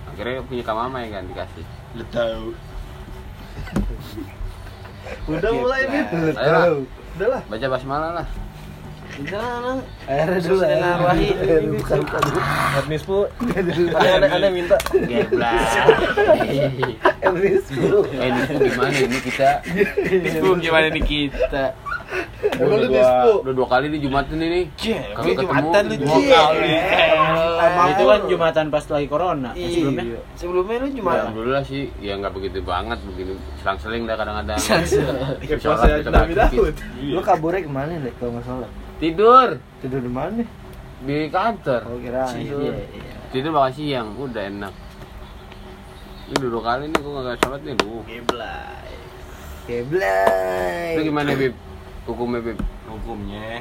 akhirnya 0.09 0.43
punya 0.43 0.63
kamama 0.63 0.97
ya 0.99 1.09
kan 1.13 1.23
dikasih 1.25 1.63
Lu 1.95 2.03
tahu. 2.11 2.45
Udah 5.27 5.51
mulai 5.51 5.81
nih. 5.87 6.03
Ayo. 6.35 6.85
Udah 7.17 7.27
lah. 7.33 7.41
baca 7.49 7.65
basmalah 7.65 8.11
lah 8.21 8.27
Jangan. 9.17 9.81
Akhirnya 10.05 10.39
dulu. 10.45 10.61
Bismillahirrahmanirrahim. 10.61 11.35
Akhirnya 11.41 11.73
Bukan 11.73 11.99
tadi. 12.05 12.31
Admis 12.77 13.03
bu. 13.09 13.19
Ada 13.57 13.71
ada 14.21 14.27
ada 14.29 14.47
minta. 14.53 14.77
geblak 14.93 15.57
eh 17.27 18.29
ini 18.29 18.55
gimana 18.69 18.97
ini 18.97 19.19
kita 19.19 19.49
Bu 20.41 20.55
gimana 20.61 20.87
nih 20.93 21.03
kita? 21.03 21.65
Emang 22.57 22.69
lu 22.69 22.75
udah 22.77 22.87
dua, 22.87 23.01
dispu? 23.01 23.31
udah 23.43 23.53
dua 23.53 23.67
kali 23.67 23.85
di 23.89 23.99
Jumatan 23.99 24.37
ini 24.37 24.61
Cie, 24.73 24.97
Kagak 25.11 25.25
ketemu. 25.27 25.41
Jumatan 25.43 25.83
lu 25.83 25.95
Dua 25.97 26.19
kali. 26.23 26.71
Itu 27.87 28.03
kan 28.03 28.19
jumatan 28.25 28.65
pas 28.69 28.85
lagi 28.87 29.07
corona. 29.07 29.49
Iya. 29.51 29.67
Sebelumnya. 29.69 30.03
Sebelumnya 30.33 30.75
lu 30.77 30.87
Ya, 30.87 30.93
Jumatan. 30.95 31.19
alhamdulillah 31.21 31.63
sih 31.63 31.81
ya 31.97 32.13
nggak 32.15 32.33
begitu 32.33 32.57
banget 32.61 32.99
begini 33.03 33.33
selang-seling 33.59 34.01
dah 34.03 34.15
kadang-kadang 34.15 34.57
Kayak 34.57 35.59
puasa 35.59 35.85
Nabi 35.85 36.09
bagi 36.09 36.35
Daud. 36.35 36.75
Lu 37.03 37.21
kaburnya 37.21 37.61
ke 37.61 37.71
mana 37.71 37.93
nih 37.97 38.13
kalau 38.15 38.31
nggak 38.33 38.45
salah? 38.45 38.69
tidur 38.97 39.47
Tidur 39.77 39.99
di 39.99 40.09
mana 40.09 40.31
nih? 40.41 40.49
di 40.97 41.17
kantor 41.29 41.81
Oh 41.85 42.01
kira 42.01 42.25
Iya, 42.33 42.73
tidur 43.29 43.53
makan 43.53 43.69
siang 43.71 44.17
udah 44.17 44.43
enak 44.43 44.73
ini 46.25 46.33
udah 46.35 46.49
dua 46.49 46.63
kali 46.65 46.83
nih 46.89 46.99
gua 46.99 47.21
nggak 47.21 47.37
sholat 47.39 47.61
nih 47.61 47.73
lu 47.77 48.01
Geblay. 48.03 48.89
Keblay. 49.69 50.89
itu 50.95 51.01
gimana 51.05 51.29
bib 51.31 51.53
hukumnya 52.07 52.39
bib 52.41 52.57
Hukumnya. 52.87 53.59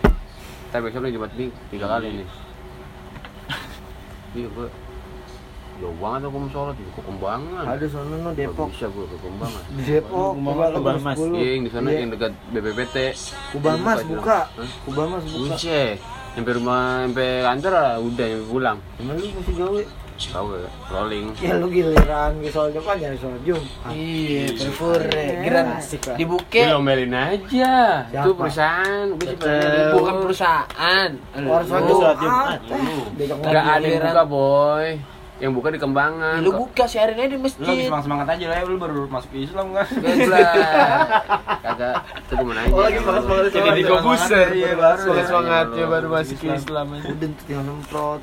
kita 0.66 0.78
besok 0.80 1.00
nih 1.02 1.12
jumat 1.12 1.32
nih 1.34 1.48
tiga 1.68 1.86
kali 1.88 2.08
nih 2.16 2.28
iya 4.34 4.48
gua 4.48 4.68
jauh 5.76 5.92
banget 5.94 6.20
aku 6.24 6.36
mau 6.38 6.48
sholat 6.48 6.74
di 6.74 6.84
Kembangan 6.88 7.64
Ada 7.68 7.84
sono 7.86 8.16
no 8.16 8.30
Depok. 8.32 8.72
bisa 8.72 8.88
gue 8.88 9.04
ke 9.04 9.16
Kembangan 9.18 9.62
Di 9.68 9.82
Depok, 9.84 10.30
Kubamas, 10.32 10.72
Kubamas. 10.72 11.16
iya 11.36 11.50
yang 11.52 11.62
di 11.62 11.70
sana 11.70 11.86
Iya. 11.86 11.98
yang 12.00 12.10
dekat 12.10 12.32
BPPT 12.48 12.96
Kubamas 13.52 13.98
Buka? 14.02 14.38
Kubamas 14.88 15.22
buka. 15.26 15.52
Buset, 15.52 16.00
sampai 16.32 16.52
rumah 16.54 16.80
sampai 17.04 17.28
kantor 17.42 17.72
lah, 17.72 17.92
udah 17.98 18.24
nyampe 18.26 18.46
pulang. 18.46 18.78
Emang 18.96 19.16
lu 19.16 19.26
masih 19.30 19.54
gawe? 19.54 19.82
Tahu 20.16 20.48
ya, 20.56 20.68
rolling. 20.88 21.26
Ya 21.36 21.60
lu 21.60 21.68
giliran 21.68 22.40
ke 22.40 22.48
soal 22.48 22.72
depan 22.72 22.96
ya 22.96 23.12
soal 23.20 23.36
Jumat. 23.44 23.92
Iya, 23.92 24.48
Pure, 24.72 25.12
kira 25.44 25.60
asik 25.76 26.02
lah. 26.08 26.16
dibuke 26.16 26.60
aja. 26.64 27.72
Itu 28.08 28.30
perusahaan, 28.32 29.04
gue 29.12 29.26
sih 29.28 29.36
pengen 29.36 29.92
bukan 29.92 30.14
perusahaan. 30.24 31.10
Harus 31.36 31.68
Lu. 31.68 31.76
ada 31.76 31.92
sholat 31.92 32.16
Jumat. 32.16 32.60
Jumat. 32.64 33.06
Diajak 33.16 33.36
Enggak 33.44 33.64
ada 33.68 33.86
yang 33.86 34.02
buka, 34.08 34.24
boy. 34.24 34.88
Yang 35.36 35.52
buka 35.52 35.68
di 35.68 35.76
Kembangan. 35.76 36.38
Lu 36.40 36.50
buka 36.56 36.84
siarin 36.88 37.20
aja 37.20 37.28
di 37.28 37.36
Lu 37.36 37.44
masjid. 37.44 37.84
semangat 37.84 38.04
semangat 38.08 38.26
aja 38.32 38.46
lah, 38.48 38.56
lu 38.64 38.80
baru 38.80 39.04
masuk 39.04 39.36
Islam 39.36 39.76
kan? 39.76 39.84
Gila. 39.84 40.48
Kagak, 41.60 41.94
itu 42.24 42.32
gue 42.40 42.54
nanya. 42.56 42.72
Oh 42.72 42.80
lagi 42.80 42.98
semangat 43.04 43.22
semangat 43.28 43.52
Jadi 43.52 43.68
di 43.76 43.84
Kobuser. 43.84 44.48
Iya 44.48 44.72
baru. 44.80 44.96
Semangat 45.04 45.26
semangatnya 45.28 45.84
baru 45.92 46.06
masuk 46.08 46.40
Islam. 46.40 46.86
Udah 46.96 47.28
tuh 47.28 47.44
tinggal 47.44 47.64
nemprot. 47.68 48.22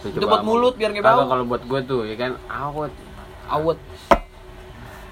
Itu 0.00 0.16
Itu 0.16 0.26
buat 0.26 0.42
mulut 0.42 0.74
biar 0.74 0.90
nggak 0.90 1.04
bau. 1.04 1.28
kalau 1.28 1.44
buat 1.44 1.62
gue 1.62 1.80
tuh, 1.84 2.00
ya 2.04 2.16
kan, 2.16 2.30
awet. 2.48 2.92
Awet. 3.46 3.78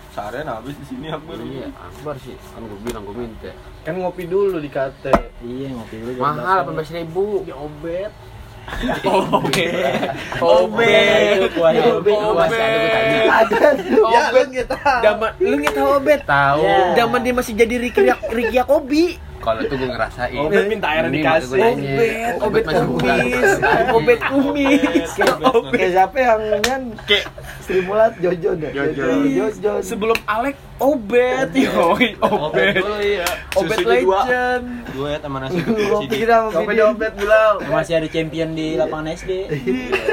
Seharian 0.09 0.49
habis 0.49 0.75
di 0.75 0.87
sini 0.89 1.07
Akbar. 1.09 1.37
Iya, 1.39 1.69
akbar 1.71 2.15
sih. 2.19 2.35
Kan 2.35 2.65
gue 2.65 2.79
bilang 2.83 3.03
gue 3.05 3.15
minta. 3.15 3.53
Kan 3.85 3.95
ngopi 4.01 4.25
dulu 4.25 4.59
di 4.59 4.67
kate. 4.67 5.15
Iya 5.39 5.69
ngopi 5.73 5.95
dulu. 5.95 6.19
Mahal, 6.19 6.67
18 6.67 6.99
ribu. 6.99 7.47
Di 7.47 7.55
obet. 7.69 8.11
Obet. 9.01 10.13
Obet. 10.43 11.41
Kuahnya 11.55 11.83
obet. 11.95 12.13
Puasa 12.13 12.53
ada 12.59 12.77
gue 12.77 12.91
tanya. 12.91 13.21
Ada. 13.31 13.61
Ya 13.89 14.23
lu 14.29 14.43
kita. 14.51 14.77
Zaman 15.01 15.31
lu 15.39 15.55
nggak 15.57 15.73
tahu 15.73 15.89
Obet? 15.97 16.21
Tahu. 16.27 16.61
Ya. 16.61 16.79
Zaman 16.97 17.21
dia 17.23 17.33
masih 17.33 17.53
jadi 17.55 17.75
Ricky 17.79 18.01
Ricky 18.29 18.57
Yakobi. 18.57 19.05
Kalau 19.49 19.61
itu 19.65 19.75
gue 19.81 19.89
ngerasain. 19.89 20.37
Obet 20.45 20.65
minta 20.69 20.87
air 20.93 21.05
dikasih. 21.09 21.57
Obet, 21.57 22.65
obet 22.69 22.85
kumis, 22.85 23.51
obet 23.97 24.21
kumis. 24.21 25.11
Kayak 25.73 25.91
siapa 25.97 26.17
yang 26.21 26.41
kan 26.61 26.83
Sri 27.65 27.81
Mulat 27.81 28.13
Jojo 28.21 28.53
deh. 28.61 28.71
Jojo. 28.77 29.05
Jojo. 29.25 29.73
Sebelum 29.81 30.19
Alek 30.29 30.57
Obet, 30.79 31.49
yoi 31.57 32.13
Obet. 32.21 32.85
iya. 33.01 33.27
Obet 33.57 33.79
dua. 33.81 34.21
legend. 34.23 34.65
Dua 34.93 35.09
ya 35.11 35.19
teman 35.19 35.41
nasi 35.43 35.59
Ngopi 35.59 36.07
sini. 36.07 36.17
kita 36.23 36.37
di 36.45 36.67
Bidin. 36.69 36.87
obet 36.87 37.13
bilang. 37.17 37.55
Masih 37.67 37.95
ada 37.97 38.07
champion 38.07 38.49
di 38.53 38.77
lapangan 38.77 39.11
SD. 39.11 39.33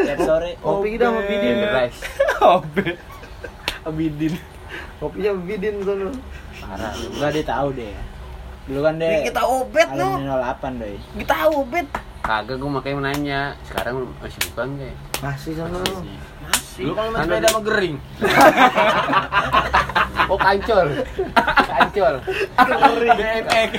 Tiap 0.07 0.19
sore. 0.23 0.55
Ngopi 0.63 0.87
kita 0.95 1.05
sama 1.11 1.21
Bidin. 1.21 1.55
Guys, 1.59 1.97
Obet. 2.39 2.95
Abidin. 3.83 4.33
Kopinya 4.97 5.29
sama 5.31 5.41
Bidin 5.43 5.75
sono. 5.83 6.09
parah. 6.55 6.93
Enggak 6.95 7.29
dia 7.35 7.45
tahu 7.45 7.67
deh. 7.75 7.93
Dulu 8.65 8.79
kan 8.81 8.93
deh. 8.97 9.29
Kita 9.29 9.41
Obet 9.45 9.89
no. 9.93 10.17
Alumni 10.17 10.49
08 10.57 10.81
doi. 10.81 10.97
Kita 11.21 11.35
Obet. 11.53 11.87
Kagak 12.25 12.57
gue 12.57 12.69
makanya 12.69 13.13
nanya. 13.13 13.41
Sekarang 13.61 14.09
masih 14.17 14.41
bukan 14.49 14.67
kayak. 14.81 14.97
Masih 15.21 15.51
sono. 15.53 15.77
Lu 15.85 16.01
kalau 16.75 17.11
main 17.11 17.23
sepeda 17.23 17.47
sama 17.47 17.61
gering. 17.63 17.95
Oh 20.25 20.37
kancol. 20.41 20.87
Kancol. 21.69 22.15
BMX. 23.13 23.71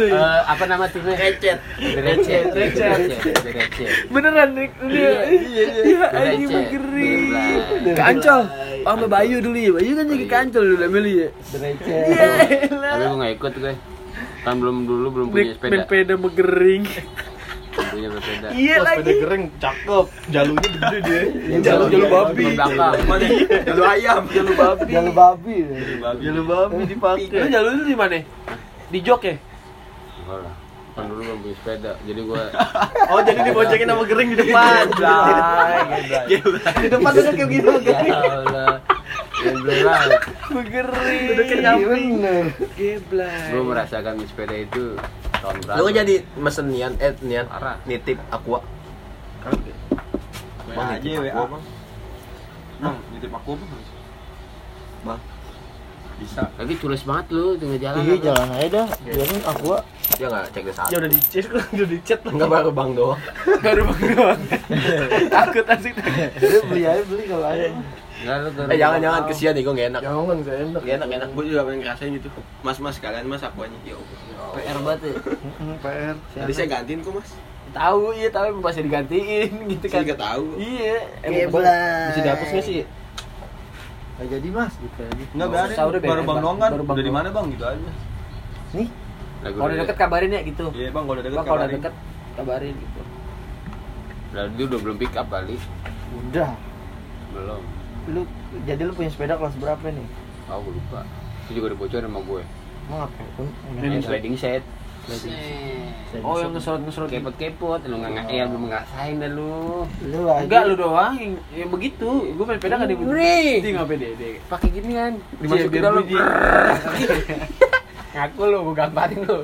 Eh, 0.00 0.40
apa 0.48 0.64
nama 0.64 0.88
timnya? 0.88 1.12
Recet. 1.12 1.58
Recet. 1.76 2.44
Recet. 2.56 3.36
Recet. 3.44 3.90
Beneran 4.08 4.56
nih. 4.56 4.68
Iya, 4.80 5.12
iya, 5.28 5.64
iya. 5.84 6.06
Anjing 6.08 6.48
Recet. 6.48 6.56
begeri. 6.72 7.12
Geblak. 7.84 7.96
Kancol. 8.00 8.40
Oh, 8.82 8.92
sama 8.96 9.06
Bayu 9.12 9.36
dulu 9.44 9.58
ya. 9.60 9.70
Bayu 9.76 9.92
kan 9.92 10.06
jadi 10.08 10.26
kancol 10.26 10.64
dulu 10.72 10.82
Emily 10.88 11.12
ya. 11.20 11.28
Derece. 11.52 11.96
Iya. 12.00 12.28
Tapi 12.72 13.02
gue 13.04 13.18
nggak 13.20 13.34
ikut 13.36 13.52
gue. 13.60 13.74
Kan 14.42 14.54
belum 14.58 14.76
dulu 14.88 15.06
belum 15.12 15.26
punya 15.30 15.52
sepeda. 15.54 15.84
sepeda 15.84 16.14
megering. 16.16 16.82
Punya 17.92 18.08
sepeda. 18.10 18.48
Iya 18.50 18.74
Oh, 18.74 18.82
sepeda 18.82 19.04
lagi. 19.04 19.20
kering 19.20 19.44
cakep. 19.58 20.06
Jalurnya 20.28 20.70
gede 20.70 20.98
dia. 20.98 21.22
Jalur- 21.62 21.86
jalur 21.86 22.08
babi. 22.08 22.44
Jalur 23.62 23.86
ayam. 23.86 24.22
Jalur 24.26 24.54
babi. 24.54 24.90
Jalur 24.90 25.14
babi. 25.14 25.56
Jalur 26.18 26.44
babi 26.44 26.74
Lu 26.74 26.84
dipakai. 26.88 27.46
jalur 27.46 27.70
lu 27.70 27.84
di 27.84 27.94
mana? 27.94 28.18
Di 28.88 28.98
jok 28.98 29.22
ya? 29.22 29.34
Enggak 30.18 30.38
lah. 30.40 30.54
Kan 30.92 31.08
dulu 31.08 31.22
belum 31.22 31.38
punya 31.40 31.56
sepeda. 31.56 31.92
Jadi 32.02 32.20
gue 32.22 32.42
Oh 33.08 33.20
jadi 33.22 33.40
diboncengin 33.42 33.86
sama 33.86 34.04
gering 34.04 34.28
di 34.28 34.36
depan. 34.38 34.86
Di 36.74 36.86
depan 36.86 37.10
tuh 37.10 37.22
kayak 37.24 37.48
gitu 37.48 37.70
ya 37.70 37.80
gering. 37.82 38.12
Allah. 38.12 38.76
Iya 39.42 39.50
nyamping. 41.58 42.10
bener. 42.14 42.44
Geblay. 42.76 43.48
Gue 43.48 43.62
merasakan 43.64 44.20
sepeda 44.22 44.54
itu? 44.54 44.94
Lu 45.78 45.90
jadi 45.90 46.14
mesen 46.38 46.70
nian, 46.70 46.94
eh 47.02 47.12
nian 47.26 47.50
Parah. 47.50 47.76
nitip 47.82 48.18
aqua. 48.30 48.62
Bang 50.72 50.88
aja 50.94 51.08
WA 51.18 51.42
bang. 51.50 51.62
Bang, 52.78 52.96
nitip 53.10 53.32
aku 53.34 53.50
bang. 53.58 53.70
Bang. 55.02 55.20
Bisa. 56.22 56.46
Lagi 56.54 56.74
tulis 56.78 57.02
banget 57.02 57.26
lu 57.34 57.58
tengah 57.58 57.78
jalan. 57.82 58.00
Iya 58.06 58.16
jalan 58.30 58.48
aja 58.54 58.68
dah. 58.70 58.88
Biarin 59.02 59.42
aku 59.42 59.66
ah. 59.74 59.82
Dia 60.14 60.26
enggak 60.30 60.44
cek 60.54 60.62
ke 60.62 60.72
satu. 60.76 60.90
Ya 60.92 60.96
udah 61.02 61.10
di 61.10 61.20
chat, 61.26 61.46
udah 61.50 61.88
di 61.90 61.98
chat. 62.06 62.20
Enggak 62.22 62.50
baru 62.52 62.70
bang 62.70 62.90
doang. 62.94 63.20
Baru 63.58 63.82
bang 63.90 64.02
doang. 64.14 64.40
Takut 65.34 65.66
asik. 65.66 65.94
Dia 66.38 66.60
beli 66.62 66.82
aja 66.86 67.02
beli 67.02 67.24
kalau 67.26 67.46
ada. 67.50 67.66
Eh 68.22 68.78
jangan-jangan 68.78 69.22
kesian 69.26 69.52
nih, 69.58 69.62
gue 69.66 69.74
gak 69.74 69.88
enak. 69.92 70.00
Jangan 70.02 70.38
saya 70.46 70.58
enak. 70.62 70.80
Gak 70.82 70.94
enak, 70.96 71.06
gak 71.10 71.18
enak. 71.18 71.28
Gue 71.34 71.44
juga 71.50 71.60
pengen 71.66 71.80
ngerasain 71.82 72.10
gitu. 72.14 72.28
Mas, 72.62 72.78
mas, 72.78 72.96
kalian 73.02 73.26
mas 73.26 73.42
aku 73.42 73.66
aja. 73.66 73.76
Ya. 73.82 73.96
PR 74.54 74.78
banget 74.80 75.00
ya. 75.02 75.14
PR. 75.82 76.14
Tadi 76.34 76.52
saya 76.54 76.68
gantiin 76.70 77.00
kok 77.02 77.12
mas. 77.18 77.30
Tahu 77.72 78.12
iya, 78.12 78.28
tapi 78.28 78.52
pasti 78.60 78.80
digantiin 78.84 79.50
gitu 79.72 79.84
Saya 79.88 79.96
kan. 79.96 80.04
juga 80.04 80.16
tahu. 80.20 80.44
Iya, 80.60 80.98
Geblay. 81.24 82.08
Bisa 82.12 82.20
dihapus 82.20 82.48
nggak 82.52 82.64
sih? 82.68 82.84
Nggak 84.12 84.28
jadi 84.28 84.48
mas 84.52 84.74
gitu 84.76 85.00
aja. 85.00 85.24
Nggak 85.32 85.48
udah 85.88 86.00
Baru 86.04 86.22
bang 86.22 86.38
doang 86.38 86.58
kan. 86.60 86.70
Doang. 86.76 87.12
mana 87.16 87.28
bang 87.32 87.46
gitu 87.50 87.64
aja. 87.64 87.90
Nih 88.72 88.88
Kalau 89.42 89.66
udah 89.66 89.78
deket 89.82 89.96
kabarin 89.98 90.30
ya 90.30 90.40
gitu. 90.46 90.64
Iya 90.70 90.88
bang, 90.94 91.02
kalau 91.02 91.16
udah 91.18 91.24
deket 91.26 91.36
kalau 91.42 91.48
udah 91.48 91.58
kabarin. 91.66 91.76
deket 91.80 91.94
kabarin 92.38 92.74
gitu. 92.78 93.00
Lalu 94.32 94.50
dia 94.56 94.64
udah 94.70 94.78
belum 94.80 94.96
pick 95.00 95.14
up 95.18 95.26
kali. 95.32 95.56
udah. 96.28 96.50
Belum. 97.32 97.62
Lu 98.10 98.26
jadi 98.66 98.82
lu 98.82 98.92
punya 98.96 99.10
sepeda 99.12 99.38
kelas 99.38 99.54
berapa 99.58 99.86
nih? 99.86 100.06
Oh, 100.50 100.58
gue 100.62 100.74
lupa. 100.74 101.06
Itu 101.46 101.62
juga 101.62 101.66
dibocorin 101.74 102.10
sama 102.10 102.20
gue. 102.26 102.42
Mau 102.90 102.98
apa? 103.06 103.22
Pun 103.38 103.46
Yang 103.78 104.10
sliding 104.10 104.36
set. 104.38 104.62
Oh, 106.22 106.38
yang 106.38 106.54
ngesorot-ngesorot 106.54 107.10
gitu. 107.10 107.26
Kepot-kepot, 107.26 107.90
lu 107.90 107.98
nggak 107.98 108.22
ngeel, 108.22 108.46
belum 108.54 108.70
ngerasain 108.70 109.18
dah 109.18 109.30
lu. 109.34 109.82
Lu 110.06 110.30
aja. 110.30 110.46
Enggak 110.46 110.62
lu 110.70 110.74
doang 110.78 111.18
yang, 111.18 111.34
yang 111.50 111.70
begitu. 111.74 112.30
Gue 112.38 112.44
main 112.46 112.62
sepeda 112.62 112.78
kan 112.78 112.86
di. 112.86 112.94
Dia 112.94 113.70
nggak 113.82 113.88
pede 113.90 114.08
deh. 114.14 114.38
Pakai 114.46 114.68
ginian, 114.70 115.18
Iya, 115.18 115.42
dimasukin 115.42 115.70
biar 115.74 115.84
dalam. 115.90 116.04
Ngaku 118.14 118.42
lu, 118.46 118.58
gue 118.70 118.74
gambarin 118.78 119.20
lu. 119.26 119.38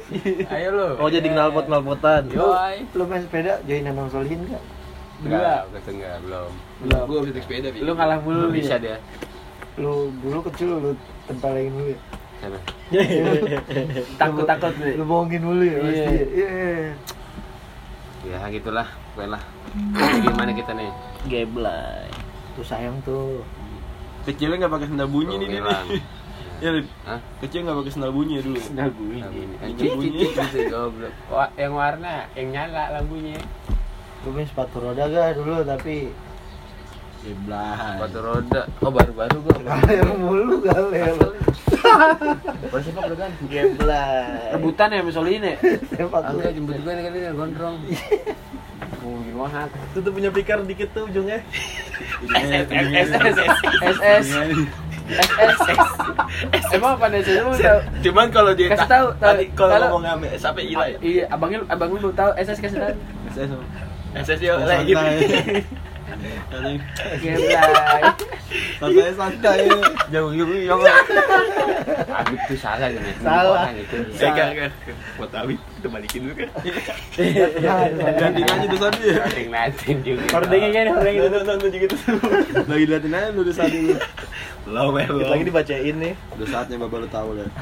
Ayo 0.46 0.68
lu. 0.70 0.88
Oh 1.02 1.10
jadi 1.10 1.26
knalpot 1.26 1.66
knalpotan. 1.66 2.30
Yoi. 2.30 2.86
Lu 2.94 3.02
main 3.10 3.22
sepeda 3.26 3.58
join 3.66 3.82
Nanang 3.82 4.14
Solihin 4.14 4.46
enggak? 4.46 4.62
Enggak, 5.26 5.60
enggak, 5.90 6.16
belum. 6.22 6.50
Belum. 6.84 7.04
Gue 7.06 7.18
bisa 7.26 7.32
naik 7.34 7.44
sepeda. 7.44 7.68
Bi. 7.74 7.78
Lu 7.82 7.92
ngalah 7.94 8.18
mulu 8.22 8.46
bisa 8.50 8.74
dia. 8.78 8.96
Lu 9.78 10.10
dulu 10.22 10.38
kecil 10.50 10.78
lu 10.78 10.90
tempelin 11.26 11.70
dulu 11.74 11.90
ya. 11.90 11.98
Sana. 12.38 12.58
Takut-takut 14.14 14.72
Lu 14.78 14.84
nih. 14.86 14.94
bohongin 15.02 15.40
dulu 15.42 15.62
ya 15.66 15.78
Iya. 15.78 15.82
pasti. 15.82 16.16
Iya. 16.34 16.92
Ya 18.28 18.38
gitulah, 18.50 18.88
pokoknya 19.14 19.38
lah. 19.38 19.42
Jadi 19.94 20.18
Gimana 20.26 20.50
kita 20.52 20.72
nih? 20.74 20.90
Geblay. 21.30 22.06
Tuh 22.58 22.66
sayang 22.66 22.98
tuh. 23.02 23.42
Kecilnya 24.26 24.66
nggak 24.66 24.72
pakai 24.74 24.88
sendal 24.90 25.08
bunyi 25.08 25.34
nih 25.40 25.48
dia 25.48 25.60
nih. 25.62 26.00
Ya. 26.58 26.70
Hah? 27.06 27.20
Kecil 27.38 27.62
nggak 27.62 27.78
pakai 27.82 27.92
sendal 27.94 28.10
bunyi 28.10 28.38
ya 28.38 28.42
dulu. 28.42 28.58
Gue. 28.58 28.74
Nah, 28.74 28.86
bunyi. 28.90 29.20
Bunyi. 29.94 30.26
Cicit, 30.34 30.66
goblok. 30.68 31.14
Wah, 31.30 31.48
yang 31.54 31.74
warna, 31.74 32.26
yang 32.34 32.48
nyala 32.50 32.98
lampunya. 32.98 33.38
Lu 34.26 34.34
punya 34.34 34.46
sepatu 34.50 34.82
roda 34.82 35.06
gak 35.06 35.38
dulu 35.38 35.62
tapi 35.62 36.10
Geblay. 37.18 37.98
Sepatu 37.98 38.18
roda. 38.22 38.62
Oh, 38.80 38.90
baru-baru 38.94 39.36
gua. 39.42 39.56
galer 39.58 40.06
mulu 40.16 40.56
galer. 40.62 41.12
Baru 42.70 42.82
siapa 42.82 43.00
udah 43.06 43.16
ganti? 43.18 43.42
Geblay. 43.50 44.54
Rebutan 44.54 44.88
ya 44.94 45.02
misalnya 45.02 45.32
ini. 45.34 45.52
Sepatu. 45.92 46.32
Enggak 46.38 46.52
jemput 46.54 46.76
gue 46.78 46.92
nih 46.94 47.02
kali 47.04 47.18
ini 47.18 47.30
gondrong. 47.34 47.76
Itu 49.92 49.98
tuh 50.04 50.12
punya 50.12 50.30
pikar 50.30 50.62
dikit 50.66 50.90
tuh 50.92 51.06
ujungnya. 51.08 51.40
SS 52.28 52.66
SS 52.68 53.38
SS 53.80 54.26
Emang 56.74 57.00
apa 57.00 57.06
nih? 57.08 57.24
Cuman 58.04 58.28
kalau 58.28 58.52
dia 58.52 58.68
Kasih 58.74 58.90
tahu, 58.90 59.06
tadi 59.16 59.48
kalau 59.56 59.78
ngomong 59.96 60.04
sama 60.04 60.26
sampai 60.36 60.68
gila 60.68 60.86
ya. 60.86 60.98
Iya, 61.00 61.24
abangnya 61.32 61.64
abang 61.72 61.96
lu 61.96 62.12
tahu 62.12 62.30
SS 62.36 62.58
kasih 62.60 62.78
tahu. 62.78 62.94
SS 64.12 64.40
yo 64.44 64.60
lah 64.60 64.84
gitu. 64.84 65.00
Geblay. 65.00 65.64
Santai 68.78 69.12
santai 69.14 69.58
Jauh 70.08 70.32
jauh 70.32 70.56
jauh. 70.56 70.82
Habib 72.08 72.40
tuh 72.48 72.58
salah 72.58 72.88
nih. 72.88 73.14
Salah. 73.20 73.68
Orang 73.68 73.76
itu. 73.76 73.96
Saya 74.16 74.30
kan 74.32 74.48
kan. 74.56 74.70
Buat 75.20 75.32
Awit 75.36 75.58
kita 75.78 75.88
balikin 75.88 76.20
dulu 76.26 76.34
kan. 76.40 76.48
ganti 78.18 78.40
aja 78.42 78.66
tuh 78.66 78.78
tadi 78.80 79.02
ya 79.04 79.16
nating 79.46 79.98
juga. 80.02 80.22
Hordengnya 80.32 80.70
kan 80.72 80.84
hordengnya 80.96 81.20
Nonton 81.28 81.44
nonton 81.44 81.70
juga 81.70 81.86
tuh 81.92 81.98
lagi 82.68 82.84
liatin 82.88 83.12
aja 83.14 83.28
lu 83.30 83.40
udah 83.44 83.54
saat 83.54 83.72
ini 83.72 83.94
Lo 84.68 84.92
melo. 84.92 85.24
lagi 85.24 85.44
dibacain 85.44 85.96
nih 85.96 86.12
udah 86.36 86.46
saatnya 86.48 86.76
bapak 86.80 86.98
lu 87.04 87.08
tahu 87.08 87.30
lah 87.36 87.48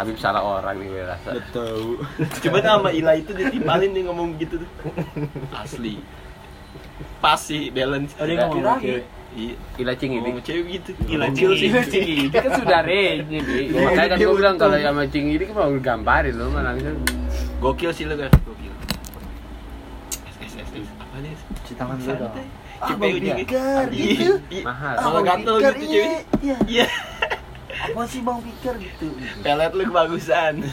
Habib 0.00 0.16
salah 0.16 0.40
orang 0.40 0.80
nih 0.80 0.88
gue 0.88 1.02
rasa. 1.04 1.36
udah 1.36 1.44
tahu 1.52 2.00
Coba 2.40 2.58
sama 2.64 2.88
Ila 2.88 3.12
itu 3.20 3.36
dia 3.36 3.52
timpalin 3.52 3.92
nih 3.92 4.02
ngomong 4.08 4.32
gitu 4.40 4.56
tuh. 4.64 4.70
Asli. 5.52 6.00
Pas 7.20 7.36
sih 7.36 7.68
balance. 7.68 8.16
Oh, 8.16 8.24
dia 8.24 8.48
ngomong. 8.48 8.80
Iya. 8.80 9.54
Ila 9.76 9.92
cing 10.00 10.16
ini. 10.16 10.24
Ngomong 10.24 10.40
cewek 10.40 10.64
gitu. 10.80 10.90
Ila 11.04 11.28
cil 11.36 11.52
sih. 11.52 11.68
Cing 11.68 12.08
ini 12.08 12.32
kan 12.32 12.48
saudaranya 12.48 13.40
Bi. 13.44 13.68
Makanya 13.76 14.08
kan 14.08 14.16
gue 14.24 14.36
bilang 14.40 14.56
kalau 14.56 14.76
sama 14.80 15.04
cing 15.12 15.26
ini 15.36 15.44
kan 15.44 15.54
mau 15.60 15.68
gambarin 15.76 16.32
lo 16.32 16.48
mah 16.48 16.62
langsung. 16.64 16.96
Gokil 17.60 17.92
sih 17.92 18.08
lo 18.08 18.16
kan. 18.16 18.32
Gokil. 18.32 18.72
Apa 20.96 21.16
nih? 21.20 21.36
Cuci 21.60 21.72
tangan 21.76 21.96
dulu 22.00 22.14
dong. 22.16 22.34
Cepet 22.80 22.96
Bang 22.96 23.12
Iya, 23.12 23.34
gitu. 23.44 23.56
iya. 24.48 24.64
Mahal. 24.64 24.94
Kalau 24.96 25.20
gatel 25.20 25.56
gitu 25.60 25.84
iya, 25.84 25.92
cewek. 25.92 26.20
Iya. 26.64 26.86
Apa 27.80 28.02
sih 28.04 28.20
Bang 28.20 28.40
Pikir 28.40 28.76
gitu? 28.76 29.08
Pelet 29.40 29.72
lu 29.72 29.82
kebagusan. 29.84 30.60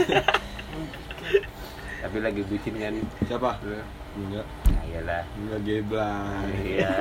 Tapi 1.98 2.17
lagi 2.20 2.41
bucin 2.43 2.76
kan. 2.76 2.93
siapa 3.24 3.52
Lu. 3.62 3.80
enggak 4.17 4.46
Ya 4.65 4.80
iyalah. 4.89 5.24
enggak 5.36 5.60
geblay 5.62 6.80
Iya. 6.80 6.93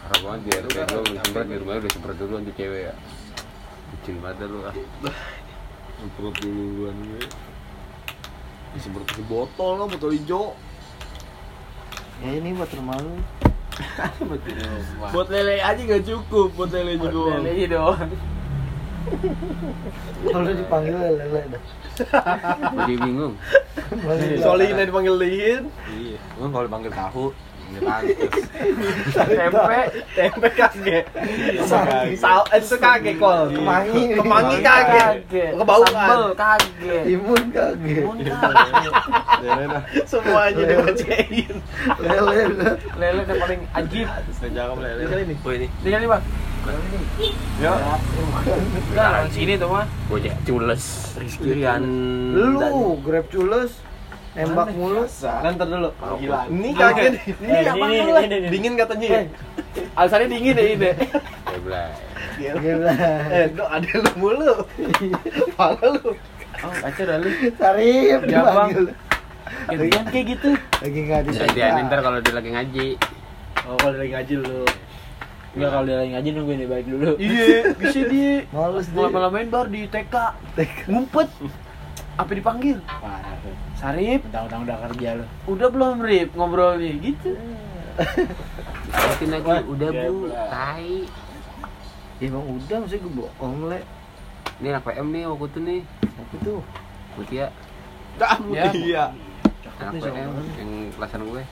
Harap 0.00 0.20
banget 0.22 0.40
di 0.40 0.50
RT 0.54 0.70
gue 0.70 0.84
belum 0.86 1.06
semprot 1.18 1.44
di 1.44 1.56
rumahnya 1.58 1.78
udah 1.80 1.90
semprot 1.90 2.16
dulu 2.16 2.34
untuk 2.38 2.54
cewek 2.54 2.82
ya. 2.84 2.94
Bucin 3.88 4.14
banget 4.20 4.36
dah 4.38 4.48
lu 4.48 4.58
ah. 4.62 4.74
Semprot 5.96 6.34
duluan 6.38 6.96
gue 7.06 7.24
Ya, 8.70 8.78
semprot 8.78 9.08
ke 9.08 9.22
botol 9.24 9.72
lah 9.76 9.86
botol 9.86 10.10
hijau 10.12 10.52
Ya 12.18 12.30
ini 12.34 12.52
buat 12.52 12.70
rumah 12.70 12.96
lu. 12.96 13.14
Buat 15.12 15.28
lele 15.28 15.60
aja 15.60 15.80
gak 15.84 16.04
cukup 16.04 16.48
buat 16.56 16.70
lele 16.72 16.96
juga 16.96 17.40
Lelenya 17.40 17.66
doang. 17.76 18.10
Kalau 20.26 20.50
dipanggil 20.50 20.96
lele 20.96 21.40
dah. 21.52 21.62
Jadi 22.82 22.94
bingung. 23.00 23.34
soalnya 24.42 24.66
ini 24.76 24.82
dipanggil 24.88 25.14
lihin 25.16 25.62
Iya. 25.92 26.18
Kalau 26.36 26.68
panggil 26.68 26.92
tahu. 26.92 27.26
Tempe. 29.16 29.80
tempe 30.16 30.48
kaget. 30.54 31.04
Sao, 32.16 32.42
eh, 32.52 32.58
itu 32.62 32.76
kaget 32.78 33.14
kol 33.20 33.52
Kemangi. 33.52 34.02
kemangi 34.16 34.56
kaget 34.62 35.16
kebauan 35.30 35.92
kaget. 36.34 37.04
Imun 37.10 37.42
kaget. 37.52 38.02
Imun 38.06 38.18
kaget. 38.24 38.92
Lele 39.42 39.64
dah. 39.68 39.82
semuanya 40.08 40.62
dibacain 40.64 41.56
Lele. 42.00 42.34
Lele 42.96 43.20
yang 43.26 43.38
paling 43.40 43.60
ajib. 43.76 44.06
cakep 44.40 44.78
lele 44.80 45.02
kali 45.06 45.22
ini 45.26 45.34
Oh 45.44 45.52
ini. 45.52 45.66
Ini 45.84 45.90
kali 45.92 46.06
bang. 46.08 46.24
ya 47.62 47.72
orang 48.98 49.30
sini 49.30 49.54
tuh 49.54 49.70
mah. 49.70 49.86
Bocah 50.10 50.34
cules. 50.42 50.84
Rizky 51.20 51.62
Rian. 51.62 51.82
Lu 52.34 52.98
grab 53.04 53.26
cules. 53.30 53.78
Nembak 54.36 54.68
mulu. 54.70 55.02
Nanti 55.18 55.64
dulu 55.64 55.90
gila 56.16 56.38
ini 56.46 56.70
kaget 56.70 57.12
Eh, 57.16 57.24
ini 57.40 57.56
apa 57.64 57.84
ini, 57.86 57.96
ini, 57.98 58.36
ini. 58.36 58.48
dingin 58.52 58.74
katanya 58.74 59.06
ya 59.08 59.20
Alasannya 59.94 60.26
dingin 60.28 60.54
ya 60.54 60.64
ini. 60.68 60.90
Geblay. 61.48 61.88
Gila. 62.36 62.92
eh 63.32 63.44
lu 63.50 63.64
ada 63.64 63.90
lu 63.96 64.10
mulu 64.14 64.52
pala 65.54 65.86
lu 65.90 66.12
Oh, 66.58 66.72
kacau 66.74 67.04
dah 67.04 67.16
lu. 67.16 67.28
Sarip 67.54 68.20
Ya, 68.22 68.40
Bang. 68.42 68.72
dipanggil. 68.72 68.84
Gantian 69.66 70.04
kayak 70.06 70.26
gitu. 70.30 70.50
Lagi 70.54 70.98
nggak 71.02 71.20
Jadi 71.22 71.28
disekat. 71.28 71.84
ntar 71.86 72.00
kalau 72.00 72.18
dia 72.18 72.32
lagi 72.32 72.50
ngaji. 72.50 72.86
oh 73.62 73.76
kalau 73.76 73.94
lagi 73.94 74.12
ngaji 74.12 74.34
lu 74.38 74.58
Enggak 75.52 75.70
kalau 75.70 75.84
dia 75.84 75.96
lagi 75.96 76.10
ngaji 76.12 76.28
nungguin 76.30 76.58
dia 76.58 76.68
balik 76.70 76.86
dulu. 76.86 77.10
iya 77.16 77.72
bisa 77.72 78.00
dia 78.04 78.32
Males 78.50 78.86
deh. 78.86 78.96
Malam-malam 78.98 79.30
main 79.30 79.48
bar 79.48 79.66
di 79.66 79.84
TK. 79.86 80.14
Ngumpet. 80.86 81.28
Apa 82.16 82.30
dipanggil? 82.32 82.80
Parah 82.86 83.36
tuh. 83.40 83.52
Sarip, 83.76 84.24
Mentang-mentang 84.24 84.62
udah 84.64 84.76
kerja 84.88 85.08
lu. 85.14 85.24
udah 85.46 85.68
belum 85.68 85.94
Rip 86.00 86.30
ngobrolnya 86.32 86.92
gitu. 86.96 87.36
Liatin 88.88 89.28
lagi, 89.30 89.52
udah 89.66 89.88
bu, 89.92 90.16
tai. 90.48 91.04
Ya 92.16 92.24
emang 92.26 92.44
udah 92.48 92.76
mesti 92.80 92.96
gue 92.96 93.12
bohong 93.12 93.68
le. 93.68 93.80
Ini 94.56 94.72
anak 94.72 94.88
PM 94.88 95.12
nih 95.12 95.22
waktu 95.28 95.46
itu 95.46 95.58
nih. 95.60 95.80
Apa 96.16 96.34
tuh? 96.40 96.60
Mutia, 97.16 97.46
dah 98.16 98.36
Ya. 98.48 98.68
iya 98.72 99.04
anak 99.76 100.00
PM 100.00 100.32
yang 100.56 100.72
kelasan 100.96 101.20
gue. 101.22 101.42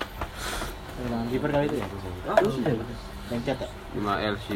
Dengan 0.94 1.20
kiper 1.28 1.50
kali 1.50 1.66
itu 1.68 1.76
ya. 1.76 1.86
Terus 2.34 2.54
udah. 2.56 2.74
Yang 3.28 3.42
cat 3.44 3.58
ya. 3.60 3.68
5 3.96 4.32
LC. 4.32 4.48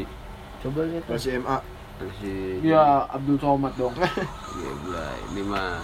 Coba 0.58 0.80
lihat. 0.84 1.04
masih 1.04 1.32
MA 1.38 1.56
LC. 1.98 2.20
Ya 2.62 2.84
Abdul 3.06 3.36
Somad 3.36 3.72
dong. 3.76 3.92
Geblay. 3.92 5.18
Ini 5.32 5.42
mah 5.44 5.76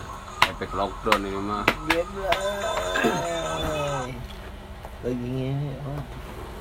efek 0.51 0.71
lockdown 0.73 1.21
ini 1.23 1.41
mah. 1.41 1.65
Lagi 5.05 5.27
ngene. 5.29 5.71
Oh, 5.85 6.01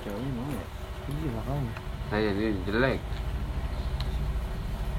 Cowoknya 0.03 0.29
mau 0.35 0.47
ya. 0.51 0.65
iya 1.07 1.29
makanya. 1.31 1.73
Saya 2.11 2.29
ini 2.35 2.45
jelek. 2.67 2.99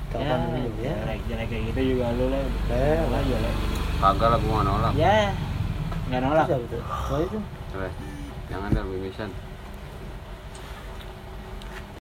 Kapan 0.08 0.38
ini 0.48 0.60
ya? 0.80 0.94
Jelek 0.96 1.20
jelek 1.28 1.46
kayak 1.48 1.62
gitu 1.72 1.80
juga 1.92 2.06
lu 2.16 2.26
lah. 2.32 2.42
Eh, 2.72 3.00
Lah 3.04 3.20
jelek. 3.22 3.54
Kagak 4.00 4.28
lah 4.32 4.38
gua 4.40 4.52
nggak 4.54 4.66
nolak. 4.66 4.92
Ya. 4.96 5.18
Enggak 6.08 6.20
nolak. 6.24 6.46
Tuh? 6.48 6.82
Oh 7.12 7.18
itu. 7.20 7.38
Jelek. 7.72 7.92
Jangan 8.48 8.68
dah 8.72 8.84
mimisan. 8.84 9.30